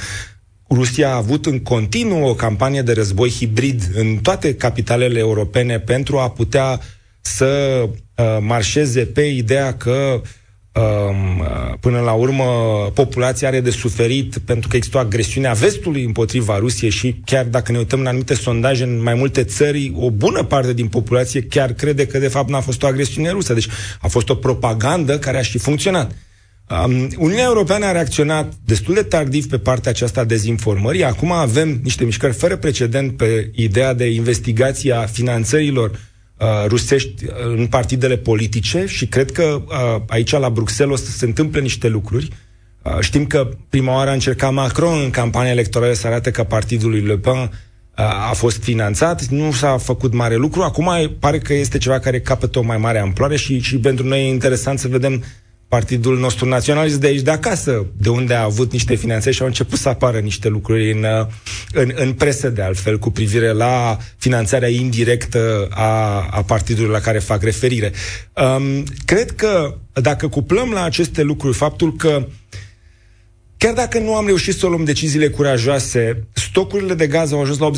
Rusia 0.74 1.10
a 1.10 1.16
avut 1.16 1.46
în 1.46 1.60
continuu 1.60 2.28
o 2.28 2.34
campanie 2.34 2.82
de 2.82 2.94
război 2.94 3.30
hibrid 3.30 3.84
în 3.96 4.18
toate 4.18 4.56
capitalele 4.56 5.20
europene 5.20 5.80
pentru 5.80 6.18
a 6.18 6.30
putea 6.30 6.80
să 7.22 7.84
uh, 8.16 8.38
marșeze 8.40 9.02
pe 9.06 9.22
ideea 9.22 9.74
că 9.78 10.22
uh, 10.22 10.22
Um, 10.76 11.44
până 11.80 12.00
la 12.00 12.12
urmă 12.12 12.44
populația 12.94 13.48
are 13.48 13.60
de 13.60 13.70
suferit 13.70 14.38
pentru 14.38 14.68
că 14.70 14.76
există 14.76 14.98
o 14.98 15.00
agresiune 15.00 15.48
a 15.48 15.54
vestului 15.54 16.04
împotriva 16.04 16.58
Rusiei 16.58 16.90
și 16.92 17.16
chiar 17.26 17.46
dacă 17.46 17.72
ne 17.72 17.78
uităm 17.78 18.02
la 18.02 18.10
anumite 18.10 18.34
sondaje 18.34 18.84
în 18.84 19.02
mai 19.02 19.14
multe 19.14 19.44
țări, 19.44 19.94
o 19.96 20.10
bună 20.12 20.44
parte 20.44 20.74
din 20.74 20.88
populație 20.88 21.42
chiar 21.42 21.74
crede 21.74 22.06
că 22.08 22.18
de 22.20 22.28
fapt 22.28 22.50
n-a 22.50 22.60
fost 22.60 22.84
o 22.84 22.88
agresiune 22.88 23.30
rusă. 23.30 23.54
Deci 23.54 23.68
a 24.02 24.08
fost 24.08 24.30
o 24.30 24.36
propagandă 24.36 25.20
care 25.20 25.38
a 25.38 25.42
și 25.42 25.58
funcționat. 25.58 26.12
Um, 26.70 27.08
Uniunea 27.18 27.44
Europeană 27.44 27.86
a 27.86 27.92
reacționat 27.92 28.54
destul 28.66 28.94
de 28.94 29.04
tardiv 29.04 29.48
pe 29.50 29.58
partea 29.58 29.92
aceasta 29.92 30.20
a 30.20 30.24
dezinformării. 30.24 31.04
Acum 31.04 31.32
avem 31.32 31.80
niște 31.84 32.04
mișcări 32.04 32.34
fără 32.34 32.58
precedent 32.58 33.18
pe 33.18 33.52
ideea 33.56 33.94
de 33.94 34.06
investigație 34.10 34.94
a 34.94 35.06
finanțărilor 35.06 35.90
uh, 35.90 36.48
rusești 36.68 37.26
uh, 37.26 37.32
în 37.58 37.68
partidele 37.68 38.18
politice 38.18 38.86
și 38.88 39.08
cred 39.08 39.32
că 39.32 39.44
uh, 39.66 40.02
aici 40.08 40.32
la 40.32 40.50
Bruxelles 40.50 41.00
o 41.00 41.04
să 41.04 41.12
se 41.12 41.26
întâmple 41.26 41.62
niște 41.62 41.88
lucruri. 41.88 42.30
Uh, 42.82 42.98
știm 43.00 43.26
că 43.26 43.50
prima 43.70 43.94
oară 43.94 44.10
a 44.10 44.14
încercat 44.14 44.54
Macron 44.54 45.00
în 45.04 45.10
campania 45.10 45.52
electorală 45.52 45.94
să 45.94 46.08
arate 46.08 46.32
că 46.32 46.44
partidul 46.44 46.90
lui 46.90 47.02
Le 47.02 47.18
Pen 47.18 47.34
uh, 47.38 47.50
a 48.30 48.32
fost 48.34 48.64
finanțat, 48.64 49.26
nu 49.26 49.52
s-a 49.52 49.78
făcut 49.78 50.14
mare 50.14 50.36
lucru, 50.36 50.62
acum 50.62 51.16
pare 51.20 51.38
că 51.38 51.54
este 51.54 51.78
ceva 51.78 52.00
care 52.00 52.20
capătă 52.22 52.60
o 52.60 52.64
mai 52.64 52.78
mare 52.78 53.00
amploare 53.00 53.36
și, 53.36 53.60
și 53.60 53.78
pentru 53.78 54.08
noi 54.08 54.26
e 54.26 54.30
interesant 54.30 54.80
să 54.80 54.88
vedem 54.88 55.24
partidul 55.74 56.20
nostru 56.20 56.48
naționalist 56.48 57.00
de 57.00 57.08
aici 57.08 57.22
de 57.22 57.32
acasă, 57.32 57.86
de 57.98 58.10
unde 58.10 58.34
a 58.34 58.44
avut 58.44 58.72
niște 58.72 58.96
finanțări 58.96 59.36
și 59.36 59.42
au 59.42 59.48
început 59.48 59.80
să 59.80 59.90
apară 59.90 60.20
niște 60.20 60.48
lucruri 60.48 60.92
în, 60.92 61.06
în, 61.72 61.92
în 61.96 62.14
presă, 62.14 62.50
de 62.50 62.62
altfel, 62.62 63.00
cu 63.00 63.10
privire 63.12 63.52
la 63.52 63.98
finanțarea 64.18 64.70
indirectă 64.70 65.68
a, 65.70 66.28
a 66.32 66.42
partidului 66.42 66.92
la 66.92 67.00
care 67.00 67.20
fac 67.20 67.44
referire. 67.44 67.92
Um, 68.34 68.84
cred 69.06 69.32
că 69.32 69.76
dacă 69.94 70.28
cuplăm 70.28 70.72
la 70.72 70.84
aceste 70.84 71.22
lucruri 71.22 71.58
faptul 71.58 71.96
că 71.96 72.10
uh, 72.10 72.26
Chiar 73.64 73.74
dacă 73.74 74.00
nu 74.00 74.16
am 74.16 74.26
reușit 74.26 74.56
să 74.56 74.68
luăm 74.68 74.84
deciziile 74.84 75.30
curajoase, 75.30 76.28
stocurile 76.34 76.94
de 76.94 77.08
gaz 77.08 77.32
au 77.32 77.42
ajuns 77.42 77.58
la 77.58 77.70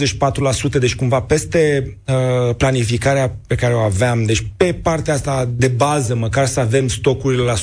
84%, 0.77 0.79
deci 0.79 0.95
cumva 0.95 1.21
peste 1.21 1.93
uh, 2.07 2.55
planificarea 2.55 3.35
pe 3.47 3.55
care 3.55 3.73
o 3.73 3.79
aveam. 3.79 4.23
Deci 4.23 4.45
pe 4.57 4.73
partea 4.73 5.13
asta 5.13 5.49
de 5.55 5.67
bază, 5.67 6.15
măcar 6.15 6.45
să 6.45 6.59
avem 6.59 6.87
stocurile 6.87 7.41
la 7.43 7.53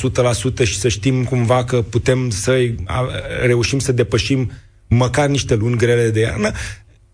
100% 0.63 0.65
și 0.65 0.79
să 0.79 0.89
știm 0.89 1.25
cumva 1.25 1.65
că 1.65 1.83
putem 1.83 2.31
să 2.31 2.51
uh, 2.51 2.77
reușim 3.47 3.79
să 3.79 3.93
depășim 3.93 4.51
măcar 4.89 5.29
niște 5.29 5.55
luni 5.55 5.77
grele 5.77 6.11
de 6.11 6.21
iarnă. 6.21 6.51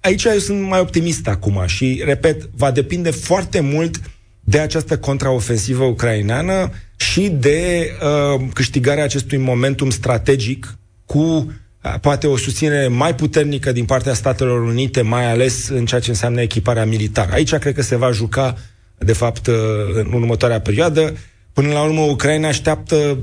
Aici 0.01 0.25
eu 0.25 0.39
sunt 0.39 0.69
mai 0.69 0.81
optimist 0.81 1.29
acum 1.29 1.63
și, 1.67 2.03
repet, 2.05 2.51
va 2.57 2.71
depinde 2.71 3.11
foarte 3.11 3.61
mult 3.61 4.01
de 4.41 4.59
această 4.59 4.99
contraofensivă 4.99 5.85
ucraineană 5.85 6.71
și 6.97 7.29
de 7.29 7.91
uh, 8.03 8.43
câștigarea 8.53 9.05
acestui 9.05 9.39
momentum 9.39 9.91
strategic 9.91 10.78
cu 11.09 11.53
poate 12.01 12.27
o 12.27 12.37
susținere 12.37 12.89
mai 12.89 13.15
puternică 13.15 13.73
din 13.73 13.85
partea 13.85 14.15
Statelor 14.15 14.63
Unite, 14.63 15.03
mai 15.03 15.31
ales 15.31 15.69
în 15.69 15.87
ceea 15.87 16.01
ce 16.01 16.11
înseamnă 16.11 16.41
echiparea 16.41 16.85
militară. 16.85 17.33
Aici 17.33 17.55
cred 17.55 17.75
că 17.75 17.83
se 17.83 17.97
va 17.97 18.11
juca, 18.11 18.57
de 18.99 19.13
fapt, 19.13 19.47
în 19.95 20.13
următoarea 20.13 20.61
perioadă. 20.61 21.17
Până 21.53 21.73
la 21.73 21.83
urmă, 21.83 22.01
Ucraina 22.01 22.49
așteaptă 22.49 23.19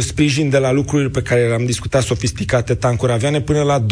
sprijin 0.00 0.50
de 0.50 0.58
la 0.58 0.72
lucruri 0.72 1.10
pe 1.10 1.22
care 1.22 1.46
le-am 1.46 1.64
discutat, 1.64 2.02
sofisticate, 2.02 2.74
tancuri, 2.74 3.12
avioane, 3.12 3.40
până 3.40 3.62
la 3.62 3.86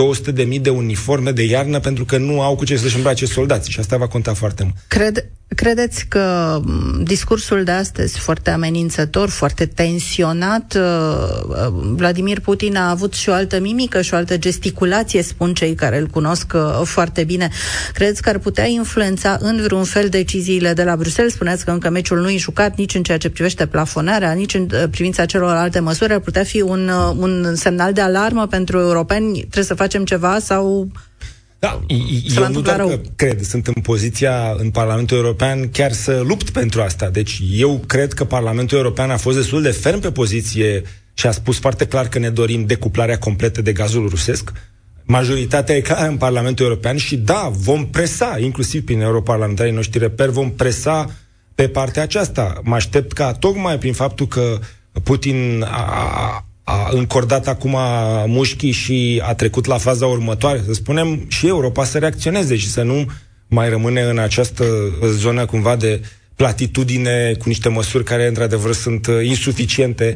200.000 0.44 0.60
de 0.60 0.70
uniforme 0.70 1.30
de 1.30 1.42
iarnă, 1.44 1.80
pentru 1.80 2.04
că 2.04 2.18
nu 2.18 2.42
au 2.42 2.56
cu 2.56 2.64
ce 2.64 2.76
să-și 2.76 2.96
îmbrace 2.96 3.26
soldații 3.26 3.72
și 3.72 3.80
asta 3.80 3.96
va 3.96 4.06
conta 4.06 4.34
foarte 4.34 4.62
mult. 4.62 4.76
Cred, 4.88 5.30
credeți 5.54 6.06
că 6.08 6.60
discursul 7.02 7.64
de 7.64 7.70
astăzi, 7.70 8.18
foarte 8.18 8.50
amenințător, 8.50 9.28
foarte 9.28 9.66
tensionat, 9.66 10.76
uh, 10.76 11.40
uh, 11.48 11.72
Vladimir 11.72 12.40
Putin 12.40 12.76
a 12.76 12.90
avut 12.90 13.14
și 13.14 13.28
o 13.28 13.32
altă 13.32 13.60
mimică 13.60 14.00
și 14.00 14.14
o 14.14 14.16
altă 14.16 14.36
gesticulație, 14.36 15.22
spun 15.22 15.54
cei 15.54 15.74
care 15.74 15.98
îl 15.98 16.06
cunosc 16.06 16.52
uh, 16.54 16.80
foarte 16.84 17.24
bine. 17.24 17.48
Credeți 17.92 18.22
că 18.22 18.28
ar 18.28 18.38
putea 18.38 18.66
influența 18.66 19.38
în 19.40 19.60
vreun 19.62 19.84
fel 19.84 20.08
deciziile 20.08 20.72
de 20.72 20.84
la 20.84 20.96
Bruxelles? 20.96 21.32
Spuneți 21.32 21.64
că 21.64 21.70
încă 21.70 21.90
meciul 21.90 22.20
nu 22.20 22.30
e 22.30 22.36
jucat 22.36 22.76
nici 22.76 22.94
în 22.94 23.02
ceea 23.02 23.18
ce 23.18 23.30
privește 23.30 23.66
plafonarea, 23.66 24.32
nici 24.32 24.54
în 24.54 24.68
privința 24.90 25.24
celorlalte 25.24 25.80
măsuri. 25.80 26.12
Ar 26.12 26.20
putea 26.20 26.44
fi 26.44 26.60
un, 26.60 26.90
un 27.16 27.54
semnal 27.54 27.92
de 27.92 28.00
alarmă 28.00 28.46
pentru 28.46 28.78
europeni? 28.78 29.32
Trebuie 29.38 29.64
să 29.64 29.74
facem 29.74 30.04
ceva 30.04 30.38
sau 30.38 30.88
da, 31.60 31.80
eu 32.36 32.48
nu 32.52 32.60
doar 32.60 32.76
că 32.80 33.00
cred, 33.16 33.42
sunt 33.42 33.66
în 33.66 33.72
poziția 33.82 34.54
în 34.56 34.70
Parlamentul 34.70 35.16
European 35.16 35.68
chiar 35.70 35.92
să 35.92 36.22
lupt 36.26 36.50
pentru 36.50 36.80
asta. 36.82 37.08
Deci 37.08 37.40
eu 37.52 37.82
cred 37.86 38.12
că 38.12 38.24
Parlamentul 38.24 38.76
European 38.78 39.10
a 39.10 39.16
fost 39.16 39.36
destul 39.36 39.62
de 39.62 39.70
ferm 39.70 40.00
pe 40.00 40.10
poziție 40.10 40.82
și 41.14 41.26
a 41.26 41.30
spus 41.30 41.58
foarte 41.58 41.86
clar 41.86 42.08
că 42.08 42.18
ne 42.18 42.30
dorim 42.30 42.66
decuplarea 42.66 43.18
completă 43.18 43.62
de 43.62 43.72
gazul 43.72 44.08
rusesc. 44.08 44.52
Majoritatea 45.04 45.74
e 45.76 45.80
clară 45.80 46.08
în 46.08 46.16
Parlamentul 46.16 46.64
European 46.66 46.96
și 46.96 47.16
da, 47.16 47.50
vom 47.52 47.86
presa, 47.86 48.36
inclusiv 48.40 48.84
prin 48.84 49.00
europarlamentarii 49.00 49.72
noștri 49.72 49.98
reper, 49.98 50.28
vom 50.28 50.50
presa 50.52 51.10
pe 51.54 51.68
partea 51.68 52.02
aceasta. 52.02 52.60
Mă 52.64 52.74
aștept 52.74 53.12
ca 53.12 53.32
tocmai 53.32 53.78
prin 53.78 53.92
faptul 53.92 54.26
că 54.26 54.58
Putin 55.02 55.64
a, 55.68 56.44
a 56.64 56.88
încordat 56.92 57.46
acum 57.48 57.76
mușchii 58.26 58.70
și 58.70 59.22
a 59.24 59.34
trecut 59.34 59.64
la 59.66 59.78
faza 59.78 60.06
următoare, 60.06 60.62
să 60.66 60.72
spunem, 60.72 61.24
și 61.28 61.46
Europa 61.46 61.84
să 61.84 61.98
reacționeze 61.98 62.56
și 62.56 62.68
să 62.68 62.82
nu 62.82 63.06
mai 63.46 63.68
rămâne 63.68 64.00
în 64.02 64.18
această 64.18 64.64
zonă 65.06 65.44
cumva 65.46 65.76
de 65.76 66.00
platitudine 66.36 67.34
cu 67.38 67.48
niște 67.48 67.68
măsuri 67.68 68.04
care, 68.04 68.26
într-adevăr, 68.26 68.72
sunt 68.72 69.06
insuficiente 69.22 70.14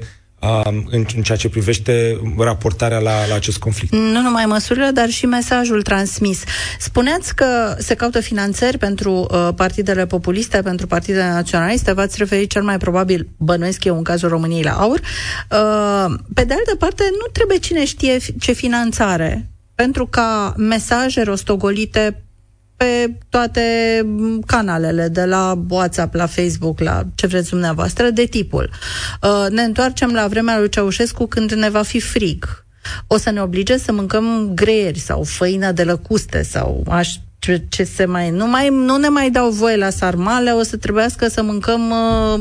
în, 0.65 1.05
în 1.17 1.23
ceea 1.23 1.39
ce 1.39 1.49
privește 1.49 2.21
raportarea 2.39 2.99
la, 2.99 3.27
la 3.27 3.35
acest 3.35 3.59
conflict. 3.59 3.93
Nu 3.95 4.21
numai 4.21 4.45
măsurile, 4.47 4.91
dar 4.91 5.09
și 5.09 5.27
mesajul 5.27 5.83
transmis. 5.83 6.43
Spuneați 6.79 7.35
că 7.35 7.77
se 7.79 7.95
caută 7.95 8.21
finanțări 8.21 8.79
pentru 8.79 9.27
uh, 9.31 9.49
partidele 9.57 10.07
populiste, 10.07 10.63
pentru 10.63 10.87
partidele 10.87 11.29
naționaliste, 11.29 11.93
v-ați 11.93 12.19
referit 12.19 12.51
cel 12.51 12.63
mai 12.63 12.79
probabil, 12.79 13.29
bănuiesc 13.37 13.85
eu, 13.85 13.97
în 13.97 14.03
cazul 14.03 14.29
României, 14.29 14.63
la 14.63 14.73
AUR. 14.73 15.01
Uh, 15.01 16.15
pe 16.35 16.45
de 16.45 16.55
altă 16.55 16.77
parte, 16.79 17.03
nu 17.11 17.27
trebuie 17.33 17.59
cine 17.59 17.85
știe 17.85 18.19
ce 18.41 18.53
finanțare 18.53 19.49
pentru 19.75 20.07
ca 20.07 20.55
mesaje 20.57 21.23
rostogolite 21.23 22.25
pe 22.77 23.17
toate 23.29 23.63
canalele, 24.47 25.09
de 25.09 25.25
la 25.25 25.65
WhatsApp, 25.69 26.15
la 26.15 26.27
Facebook, 26.27 26.81
la 26.81 27.03
ce 27.15 27.27
vreți 27.27 27.51
dumneavoastră, 27.51 28.11
de 28.11 28.25
tipul. 28.25 28.71
Uh, 29.23 29.47
ne 29.51 29.63
întoarcem 29.63 30.13
la 30.13 30.27
vremea 30.27 30.59
lui 30.59 30.69
Ceaușescu 30.69 31.27
când 31.27 31.53
ne 31.53 31.71
va 31.71 31.83
fi 31.83 32.01
frig. 32.01 32.65
O 33.07 33.17
să 33.17 33.31
ne 33.31 33.43
oblige 33.43 33.79
să 33.79 33.93
mâncăm 33.93 34.51
greieri 34.55 34.99
sau 34.99 35.23
făină 35.23 35.73
de 35.73 35.85
lăcuste 35.85 36.43
sau 36.43 36.85
aș, 36.89 37.15
ce, 37.39 37.65
ce 37.69 37.85
se 37.85 38.05
mai... 38.05 38.31
Nu, 38.31 38.47
mai... 38.47 38.69
nu 38.69 38.97
ne 38.97 39.09
mai 39.09 39.31
dau 39.31 39.51
voie 39.51 39.77
la 39.77 39.91
sarmale, 39.91 40.51
o 40.51 40.63
să 40.63 40.77
trebuiască 40.77 41.29
să 41.29 41.43
mâncăm 41.43 41.91
uh, 41.91 42.41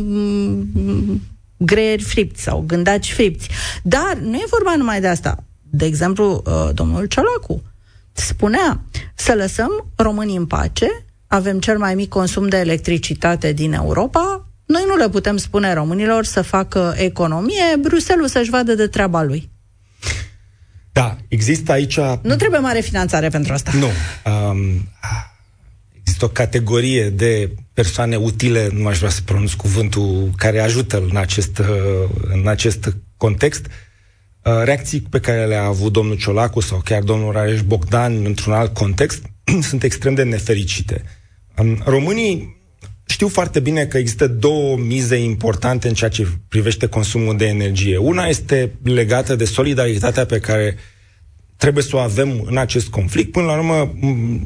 greieri 1.57 2.03
fripți 2.03 2.41
sau 2.41 2.63
gândaci 2.67 3.13
fripți. 3.13 3.49
Dar 3.83 4.17
nu 4.21 4.35
e 4.35 4.45
vorba 4.49 4.75
numai 4.75 5.01
de 5.01 5.07
asta. 5.07 5.43
De 5.69 5.85
exemplu, 5.85 6.43
uh, 6.45 6.69
domnul 6.73 7.05
Ciolacu 7.05 7.61
spunea 8.13 8.82
să 9.15 9.34
lăsăm 9.34 9.91
românii 9.96 10.36
în 10.36 10.46
pace, 10.46 11.05
avem 11.27 11.60
cel 11.60 11.77
mai 11.77 11.96
mic 11.96 12.10
consum 12.10 12.48
de 12.48 12.58
electricitate 12.58 13.51
din 13.51 13.74
Europa, 13.74 14.48
noi 14.65 14.84
nu 14.88 14.96
le 14.96 15.10
putem 15.10 15.38
spune 15.38 15.74
românilor 15.74 16.25
să 16.25 16.41
facă 16.41 16.93
economie, 16.98 17.63
Bruselul 17.79 18.27
să-și 18.27 18.50
vadă 18.50 18.74
de 18.74 18.88
treaba 18.88 19.24
lui. 19.24 19.51
Da, 20.91 21.17
există 21.27 21.72
aici... 21.72 22.00
Nu 22.22 22.36
trebuie 22.36 22.60
mare 22.60 22.79
finanțare 22.79 23.29
pentru 23.29 23.53
asta. 23.53 23.72
Nu. 23.74 23.88
Um, 24.32 24.89
există 26.00 26.25
o 26.25 26.27
categorie 26.27 27.10
de 27.10 27.55
persoane 27.74 28.15
utile, 28.15 28.70
nu 28.74 28.88
aș 28.88 28.98
vrea 28.98 29.10
să 29.10 29.22
pronunț 29.25 29.51
cuvântul, 29.51 30.29
care 30.38 30.60
ajută 30.60 31.03
în 31.10 31.17
acest, 31.17 31.58
uh, 31.58 31.65
în 32.34 32.48
acest 32.48 32.96
context. 33.17 33.65
Uh, 33.65 33.72
reacții 34.43 35.00
pe 35.09 35.19
care 35.19 35.45
le-a 35.45 35.63
avut 35.63 35.91
domnul 35.91 36.17
Ciolacu 36.17 36.59
sau 36.59 36.81
chiar 36.83 37.01
domnul 37.01 37.31
Rareș 37.31 37.62
Bogdan 37.62 38.25
într-un 38.25 38.53
alt 38.53 38.73
context 38.73 39.23
sunt 39.69 39.83
extrem 39.83 40.13
de 40.13 40.23
nefericite. 40.23 41.03
Um, 41.57 41.81
românii 41.85 42.62
știu 43.05 43.27
foarte 43.27 43.59
bine 43.59 43.85
că 43.85 43.97
există 43.97 44.27
două 44.27 44.77
mize 44.77 45.15
importante 45.15 45.88
în 45.88 45.93
ceea 45.93 46.09
ce 46.09 46.27
privește 46.47 46.88
consumul 46.88 47.38
de 47.38 47.45
energie. 47.45 47.97
Una 47.97 48.25
este 48.25 48.71
legată 48.83 49.35
de 49.35 49.45
solidaritatea 49.45 50.25
pe 50.25 50.39
care 50.39 50.77
trebuie 51.57 51.83
să 51.83 51.95
o 51.95 52.00
avem 52.00 52.43
în 52.45 52.57
acest 52.57 52.88
conflict. 52.88 53.31
Până 53.31 53.45
la 53.45 53.53
urmă, 53.53 53.93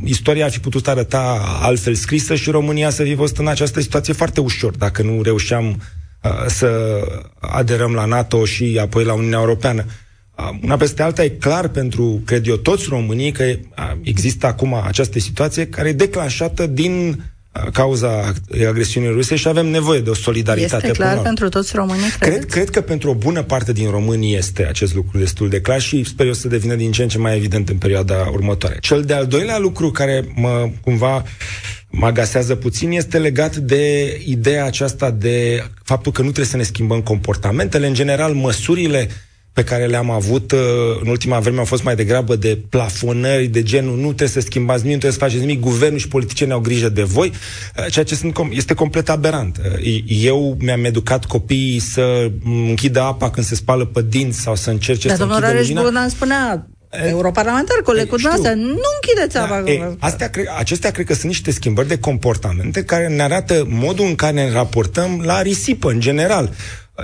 istoria 0.03 0.45
ar 0.45 0.51
fi 0.51 0.59
putut 0.59 0.87
arăta 0.87 1.57
altfel 1.61 1.93
scrisă 1.93 2.35
și 2.35 2.49
România 2.49 2.89
să 2.89 3.03
fi 3.03 3.15
fost 3.15 3.37
în 3.37 3.47
această 3.47 3.81
situație 3.81 4.13
foarte 4.13 4.39
ușor, 4.39 4.75
dacă 4.75 5.01
nu 5.01 5.21
reușeam 5.21 5.67
uh, 5.67 5.75
să 6.47 6.99
aderăm 7.39 7.93
la 7.93 8.05
NATO 8.05 8.45
și 8.45 8.77
apoi 8.81 9.03
la 9.03 9.13
Uniunea 9.13 9.39
Europeană. 9.39 9.85
Uh, 10.37 10.49
una 10.63 10.77
peste 10.77 11.01
alta 11.01 11.23
e 11.23 11.29
clar 11.29 11.67
pentru, 11.67 12.21
cred 12.25 12.47
eu, 12.47 12.55
toți 12.55 12.85
românii 12.89 13.31
că 13.31 13.43
uh, 13.43 13.91
există 14.01 14.45
acum 14.45 14.73
această 14.73 15.19
situație 15.19 15.67
care 15.67 15.89
e 15.89 15.93
declanșată 15.93 16.65
din 16.67 17.23
cauza 17.73 18.33
agresiunii 18.67 19.09
ruse 19.09 19.35
și 19.35 19.47
avem 19.47 19.67
nevoie 19.67 19.99
de 19.99 20.09
o 20.09 20.13
solidaritate. 20.13 20.87
Este 20.87 20.97
clar 20.97 21.11
până 21.11 21.23
pentru 21.23 21.49
toți 21.49 21.75
românii, 21.75 22.09
cred, 22.19 22.45
cred 22.45 22.69
că 22.69 22.81
pentru 22.81 23.09
o 23.09 23.13
bună 23.13 23.43
parte 23.43 23.73
din 23.73 23.89
românii 23.89 24.35
este 24.35 24.65
acest 24.65 24.95
lucru 24.95 25.17
destul 25.17 25.49
de 25.49 25.61
clar 25.61 25.81
și 25.81 26.03
sper 26.03 26.25
eu 26.25 26.33
să 26.33 26.47
devină 26.47 26.75
din 26.75 26.91
ce 26.91 27.01
în 27.01 27.07
ce 27.07 27.17
mai 27.17 27.35
evident 27.35 27.69
în 27.69 27.77
perioada 27.77 28.29
următoare. 28.31 28.77
Cel 28.81 29.01
de-al 29.01 29.27
doilea 29.27 29.57
lucru 29.57 29.91
care 29.91 30.25
mă 30.35 30.69
cumva 30.81 31.23
mă 31.97 32.05
agasează 32.05 32.55
puțin 32.55 32.91
este 32.91 33.17
legat 33.17 33.55
de 33.55 34.17
ideea 34.25 34.65
aceasta 34.65 35.11
de 35.11 35.63
faptul 35.83 36.11
că 36.11 36.21
nu 36.21 36.27
trebuie 36.27 36.51
să 36.51 36.57
ne 36.57 36.63
schimbăm 36.63 37.01
comportamentele. 37.01 37.87
În 37.87 37.93
general, 37.93 38.33
măsurile 38.33 39.09
pe 39.53 39.63
care 39.63 39.85
le-am 39.85 40.09
avut 40.09 40.51
uh, 40.51 40.59
în 41.01 41.07
ultima 41.07 41.39
vreme 41.39 41.57
au 41.57 41.65
fost 41.65 41.83
mai 41.83 41.95
degrabă 41.95 42.35
de 42.35 42.59
plafonări, 42.69 43.47
de 43.47 43.63
genul 43.63 43.95
nu 43.95 44.05
trebuie 44.05 44.27
să 44.27 44.39
schimbați 44.39 44.81
nimic, 44.81 44.93
nu 44.93 44.99
trebuie 44.99 45.19
să 45.19 45.25
faceți 45.25 45.45
nimic, 45.45 45.59
guvernul 45.59 45.99
și 45.99 46.07
politicienii 46.07 46.53
au 46.53 46.59
grijă 46.59 46.89
de 46.89 47.03
voi, 47.03 47.31
uh, 47.77 47.85
ceea 47.91 48.05
ce 48.05 48.15
sunt, 48.15 48.37
este 48.49 48.73
complet 48.73 49.09
aberant. 49.09 49.57
Uh, 49.57 50.03
eu 50.07 50.57
mi-am 50.59 50.83
educat 50.83 51.25
copiii 51.25 51.79
să 51.79 52.31
închidă 52.43 53.01
apa 53.01 53.29
când 53.29 53.45
se 53.45 53.55
spală 53.55 53.85
pe 53.85 54.05
dinți 54.09 54.39
sau 54.39 54.55
să 54.55 54.69
încerce 54.69 55.07
Dar 55.07 55.17
să 55.17 55.23
închidă 55.23 55.51
lumina. 55.53 55.81
Dar 55.81 55.91
domnul 55.91 56.09
spunea, 56.09 56.67
europarlamentar, 56.89 57.77
colegul 57.83 58.17
dumneavoastră, 58.17 58.53
nu 58.53 58.89
închideți 59.01 59.37
apa. 59.37 59.61
Da, 59.61 59.71
e, 59.71 59.95
astea, 59.99 60.29
cre- 60.29 60.49
acestea 60.57 60.91
cred 60.91 61.05
că 61.05 61.13
sunt 61.13 61.25
niște 61.25 61.51
schimbări 61.51 61.87
de 61.87 61.99
comportamente 61.99 62.83
care 62.83 63.07
ne 63.07 63.21
arată 63.21 63.65
modul 63.69 64.05
în 64.05 64.15
care 64.15 64.33
ne 64.33 64.51
raportăm 64.51 65.21
la 65.25 65.41
risipă, 65.41 65.89
în 65.91 65.99
general 65.99 66.51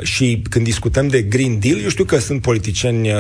și 0.02 0.42
când 0.50 0.66
discutăm 0.66 1.08
de 1.08 1.22
Green 1.22 1.60
Deal, 1.60 1.82
eu 1.82 1.90
știu 1.90 2.04
că 2.04 2.18
sunt 2.18 2.42
politicieni 2.42 3.12
uh, 3.12 3.18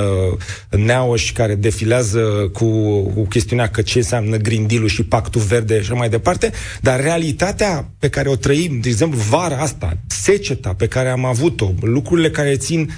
neaoși 0.69 1.33
care 1.33 1.55
defilează 1.55 2.49
cu, 2.53 3.01
cu 3.01 3.25
chestiunea 3.29 3.69
că 3.69 3.81
ce 3.81 3.97
înseamnă 3.97 4.37
Green 4.37 4.67
Deal-ul 4.67 4.87
și 4.87 5.03
Pactul 5.03 5.41
Verde 5.41 5.73
și 5.73 5.81
așa 5.81 5.93
mai 5.93 6.09
departe, 6.09 6.51
dar 6.81 7.01
realitatea 7.01 7.89
pe 7.99 8.09
care 8.09 8.29
o 8.29 8.35
trăim, 8.35 8.79
de 8.79 8.89
exemplu, 8.89 9.19
vara 9.19 9.57
asta, 9.57 9.97
seceta 10.07 10.73
pe 10.73 10.87
care 10.87 11.09
am 11.09 11.25
avut-o, 11.25 11.71
lucrurile 11.81 12.29
care 12.29 12.55
țin 12.55 12.79
um, 12.79 12.89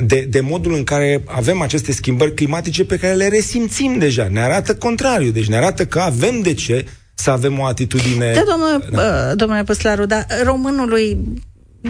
de, 0.00 0.26
de 0.30 0.40
modul 0.40 0.74
în 0.74 0.84
care 0.84 1.22
avem 1.26 1.60
aceste 1.60 1.92
schimbări 1.92 2.34
climatice 2.34 2.84
pe 2.84 2.98
care 2.98 3.14
le 3.14 3.28
resimțim 3.28 3.98
deja. 3.98 4.28
Ne 4.30 4.40
arată 4.40 4.74
contrariu, 4.74 5.30
deci 5.30 5.48
ne 5.48 5.56
arată 5.56 5.86
că 5.86 6.00
avem 6.00 6.40
de 6.40 6.54
ce 6.54 6.86
să 7.14 7.30
avem 7.30 7.58
o 7.58 7.64
atitudine... 7.64 8.32
Da, 8.32 8.42
domnule, 8.48 8.84
da. 8.92 9.34
domnule 9.34 9.62
Păslaru, 9.62 10.06
dar 10.06 10.26
românului 10.44 11.18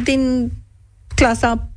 din 0.05 0.51
clasa 1.15 1.71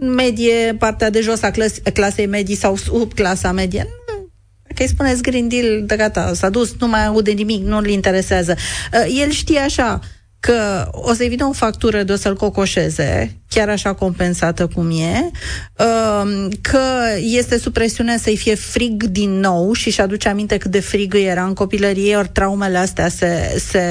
medie, 0.00 0.76
partea 0.78 1.10
de 1.10 1.20
jos 1.20 1.42
a 1.42 1.50
clas- 1.50 1.80
clasei 1.92 2.26
medii 2.26 2.54
sau 2.54 2.76
sub 2.76 3.14
clasa 3.14 3.52
medie. 3.52 3.86
Dacă 4.68 4.82
îi 4.82 4.88
spuneți 4.88 5.22
Green 5.22 5.48
Deal, 5.48 5.82
de 5.86 5.96
gata, 5.96 6.34
s-a 6.34 6.48
dus, 6.48 6.74
nu 6.78 6.88
mai 6.88 7.06
aude 7.06 7.30
nimic, 7.30 7.64
nu-l 7.64 7.86
interesează. 7.86 8.56
Uh, 8.92 9.20
el 9.20 9.30
știe 9.30 9.58
așa, 9.58 10.00
că 10.40 10.88
o 10.92 11.12
să-i 11.12 11.28
vină 11.28 11.44
o 11.44 11.52
factură 11.52 12.02
de 12.02 12.12
o 12.12 12.16
să-l 12.16 12.36
cocoșeze, 12.36 13.36
chiar 13.48 13.68
așa 13.68 13.94
compensată 13.94 14.66
cum 14.66 14.90
e, 14.90 15.30
uh, 15.78 16.48
că 16.60 16.80
este 17.20 17.58
sub 17.58 17.72
presiune 17.72 18.18
să-i 18.18 18.36
fie 18.36 18.54
frig 18.54 19.02
din 19.02 19.40
nou 19.40 19.72
și 19.72 19.90
și 19.90 20.00
aduce 20.00 20.28
aminte 20.28 20.56
cât 20.56 20.70
de 20.70 20.80
frig 20.80 21.14
era 21.14 21.44
în 21.44 21.54
copilărie, 21.54 22.16
ori 22.16 22.28
traumele 22.28 22.78
astea 22.78 23.08
se, 23.08 23.62
se 23.70 23.82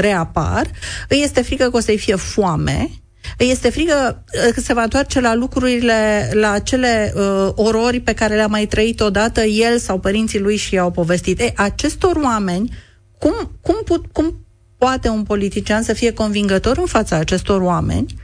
reapar. 0.00 0.70
Îi 1.08 1.20
este 1.22 1.42
frică 1.42 1.70
că 1.70 1.76
o 1.76 1.80
să-i 1.80 1.98
fie 1.98 2.14
foame, 2.14 2.90
este 3.38 3.70
frică 3.70 4.24
uh, 4.46 4.52
că 4.54 4.60
se 4.60 4.72
va 4.72 4.82
întoarce 4.82 5.20
la 5.20 5.34
lucrurile, 5.34 6.30
la 6.32 6.50
acele 6.50 7.12
uh, 7.16 7.48
orori 7.54 8.00
pe 8.00 8.12
care 8.12 8.34
le-a 8.34 8.46
mai 8.46 8.66
trăit 8.66 9.00
odată 9.00 9.42
el 9.42 9.78
sau 9.78 9.98
părinții 9.98 10.40
lui 10.40 10.56
și 10.56 10.74
i-au 10.74 10.90
povestit. 10.90 11.40
E, 11.40 11.52
acestor 11.56 12.16
oameni, 12.16 12.70
cum, 13.18 13.58
cum, 13.60 13.80
put, 13.84 14.06
cum 14.12 14.45
poate 14.78 15.08
un 15.08 15.22
politician 15.22 15.82
să 15.82 15.92
fie 15.92 16.12
convingător 16.12 16.78
în 16.78 16.86
fața 16.86 17.16
acestor 17.16 17.60
oameni 17.60 18.14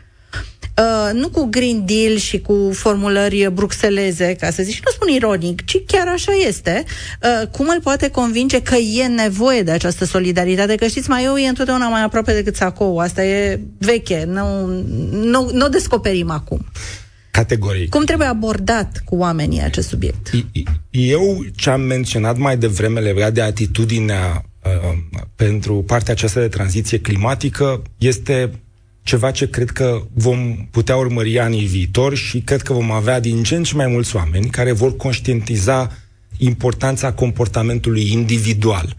Uh, 0.78 1.10
nu 1.12 1.28
cu 1.28 1.44
Green 1.50 1.84
Deal 1.86 2.16
și 2.16 2.40
cu 2.40 2.70
formulări 2.72 3.48
bruxeleze, 3.52 4.36
ca 4.40 4.50
să 4.50 4.62
zic, 4.62 4.74
și 4.74 4.80
nu 4.84 4.90
spun 4.90 5.08
ironic, 5.08 5.64
ci 5.64 5.76
chiar 5.86 6.08
așa 6.08 6.32
este, 6.46 6.84
uh, 7.22 7.48
cum 7.48 7.68
îl 7.68 7.80
poate 7.82 8.10
convinge 8.10 8.62
că 8.62 8.74
e 8.74 9.06
nevoie 9.06 9.62
de 9.62 9.70
această 9.70 10.04
solidaritate, 10.04 10.74
că 10.74 10.86
știți, 10.86 11.08
mai 11.08 11.24
eu 11.24 11.36
e 11.36 11.48
întotdeauna 11.48 11.88
mai 11.88 12.02
aproape 12.02 12.32
decât 12.32 12.56
sacou, 12.56 12.98
asta 12.98 13.24
e 13.24 13.60
veche, 13.78 14.24
nu, 14.26 14.66
nu, 15.10 15.50
nu 15.52 15.64
o 15.64 15.68
descoperim 15.68 16.30
acum. 16.30 16.66
Categoric. 17.30 17.88
Cum 17.88 18.04
trebuie 18.04 18.28
abordat 18.28 19.02
cu 19.04 19.16
oamenii 19.16 19.62
acest 19.62 19.88
subiect? 19.88 20.30
Eu 20.90 21.44
ce 21.56 21.70
am 21.70 21.80
menționat 21.80 22.36
mai 22.36 22.56
devreme 22.56 23.00
legat 23.00 23.32
de 23.32 23.42
atitudinea 23.42 24.44
uh, 24.44 24.51
pentru 25.34 25.74
partea 25.74 26.12
aceasta 26.12 26.40
de 26.40 26.48
tranziție 26.48 27.00
climatică 27.00 27.82
este 27.98 28.50
ceva 29.02 29.30
ce 29.30 29.48
cred 29.48 29.70
că 29.70 30.02
vom 30.12 30.68
putea 30.70 30.96
urmări 30.96 31.40
anii 31.40 31.66
viitor 31.66 32.14
și 32.14 32.40
cred 32.40 32.62
că 32.62 32.72
vom 32.72 32.90
avea 32.90 33.20
din 33.20 33.42
ce 33.42 33.54
în 33.54 33.62
ce 33.62 33.74
mai 33.74 33.86
mulți 33.86 34.16
oameni 34.16 34.46
care 34.46 34.72
vor 34.72 34.96
conștientiza 34.96 35.90
importanța 36.36 37.12
comportamentului 37.12 38.12
individual. 38.12 38.96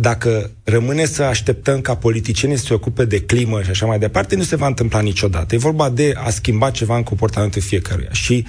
Dacă 0.00 0.50
rămâne 0.64 1.04
să 1.04 1.22
așteptăm 1.22 1.80
ca 1.80 1.96
politicienii 1.96 2.56
să 2.56 2.64
se 2.64 2.74
ocupe 2.74 3.04
de 3.04 3.20
climă 3.20 3.62
și 3.62 3.70
așa 3.70 3.86
mai 3.86 3.98
departe, 3.98 4.36
nu 4.36 4.42
se 4.42 4.56
va 4.56 4.66
întâmpla 4.66 5.00
niciodată. 5.00 5.54
E 5.54 5.58
vorba 5.58 5.90
de 5.90 6.14
a 6.16 6.30
schimba 6.30 6.70
ceva 6.70 6.96
în 6.96 7.02
comportamentul 7.02 7.62
fiecăruia. 7.62 8.12
Și 8.12 8.46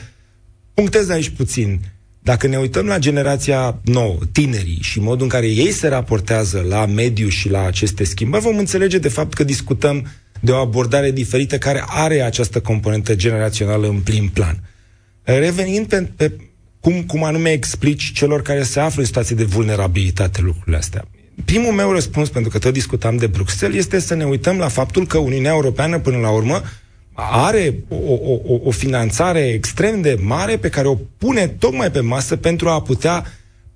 punctez 0.73 1.10
aici 1.10 1.30
puțin. 1.30 1.82
Dacă 2.30 2.48
ne 2.48 2.58
uităm 2.58 2.86
la 2.86 2.98
generația 2.98 3.80
nouă, 3.84 4.18
tinerii, 4.32 4.80
și 4.82 5.00
modul 5.00 5.24
în 5.24 5.30
care 5.30 5.48
ei 5.48 5.72
se 5.72 5.88
raportează 5.88 6.65
la 6.68 6.86
mediu 6.86 7.28
și 7.28 7.50
la 7.50 7.65
aceste 7.65 8.04
schimbări, 8.04 8.44
vom 8.44 8.58
înțelege 8.58 8.98
de 8.98 9.10
fapt 9.10 9.34
că 9.34 9.44
discutăm 9.44 10.08
de 10.39 10.52
o 10.52 10.56
abordare 10.56 11.12
diferită 11.12 11.58
care 11.58 11.84
are 11.88 12.22
această 12.22 12.60
componentă 12.60 13.15
generațională 13.15 13.88
în 13.88 14.00
plin 14.00 14.30
plan. 14.34 14.63
Revenind 15.24 15.88
pe, 15.88 16.10
pe 16.15 16.32
cum, 16.80 17.04
cum 17.04 17.24
anume 17.24 17.52
explici 17.52 18.12
celor 18.12 18.42
care 18.42 18.63
se 18.63 18.80
află 18.80 19.00
în 19.00 19.06
situații 19.06 19.36
de 19.36 19.44
vulnerabilitate 19.44 20.42
lucrurile 20.42 20.78
astea. 20.78 21.06
Primul 21.46 21.74
meu 21.74 21.92
răspuns, 21.92 22.30
pentru 22.30 22.52
că 22.52 22.58
tot 22.58 22.74
discutam 22.74 23.18
de 23.18 23.28
Bruxelles, 23.28 23.78
este 23.78 24.00
să 24.00 24.15
ne 24.15 24.26
uităm 24.26 24.58
la 24.58 24.68
faptul 24.68 25.06
că 25.06 25.18
Uniunea 25.18 25.52
Europeană, 25.52 26.00
până 26.00 26.18
la 26.18 26.30
urmă, 26.30 26.63
are 27.32 27.84
o, 27.88 28.13
o, 28.13 28.60
o 28.63 28.71
finanțare 28.71 29.39
extrem 29.47 30.01
de 30.01 30.17
mare 30.21 30.58
pe 30.58 30.69
care 30.69 30.88
o 30.88 30.97
pune 31.17 31.47
tocmai 31.47 31.91
pe 31.91 31.99
masă 31.99 32.36
pentru 32.36 32.69
a 32.69 32.82
putea 32.82 33.25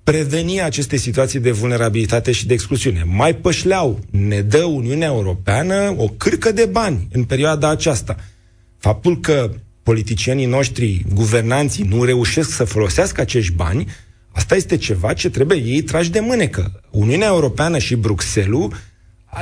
preveni 0.04 0.62
aceste 0.62 0.96
situații 0.96 1.40
de 1.40 1.50
vulnerabilitate 1.50 2.32
și 2.32 2.46
de 2.46 2.52
excluziune. 2.52 3.04
Mai 3.06 3.34
pășleau, 3.34 4.00
ne 4.10 4.40
dă 4.40 4.64
Uniunea 4.64 5.08
Europeană 5.08 5.94
o 5.96 6.08
cârcă 6.08 6.52
de 6.52 6.64
bani 6.64 7.08
în 7.12 7.24
perioada 7.24 7.68
aceasta. 7.68 8.16
Faptul 8.78 9.20
că 9.20 9.50
politicienii 9.82 10.46
noștri, 10.46 11.04
guvernanții, 11.14 11.84
nu 11.84 12.04
reușesc 12.04 12.50
să 12.50 12.64
folosească 12.64 13.20
acești 13.20 13.52
bani, 13.52 13.86
asta 14.32 14.54
este 14.56 14.76
ceva 14.76 15.12
ce 15.12 15.30
trebuie 15.30 15.58
ei 15.58 15.82
trași 15.82 16.10
de 16.10 16.20
mânecă. 16.20 16.80
Uniunea 16.90 17.26
Europeană 17.28 17.78
și 17.78 17.94
Bruxelles 17.94 18.68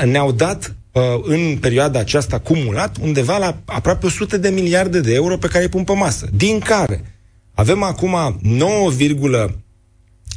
ne-au 0.04 0.32
dat 0.32 0.66
uh, 0.68 0.81
în 1.22 1.56
perioada 1.60 1.98
aceasta 1.98 2.36
acumulat 2.36 2.96
undeva 3.00 3.38
la 3.38 3.58
aproape 3.64 4.06
100 4.06 4.36
de 4.36 4.48
miliarde 4.48 5.00
de 5.00 5.14
euro 5.14 5.36
pe 5.36 5.46
care 5.46 5.64
îi 5.64 5.70
pun 5.70 5.84
pe 5.84 5.92
masă, 5.92 6.28
din 6.34 6.58
care 6.58 7.04
avem 7.54 7.82
acum 7.82 8.38
9, 8.42 8.90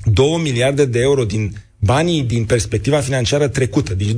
2 0.04 0.40
miliarde 0.44 0.86
de 0.86 1.00
euro 1.00 1.24
din 1.24 1.56
banii 1.80 2.24
din 2.24 2.46
perspectiva 2.46 3.00
financiară 3.00 3.48
trecută, 3.48 3.94
din 3.94 4.16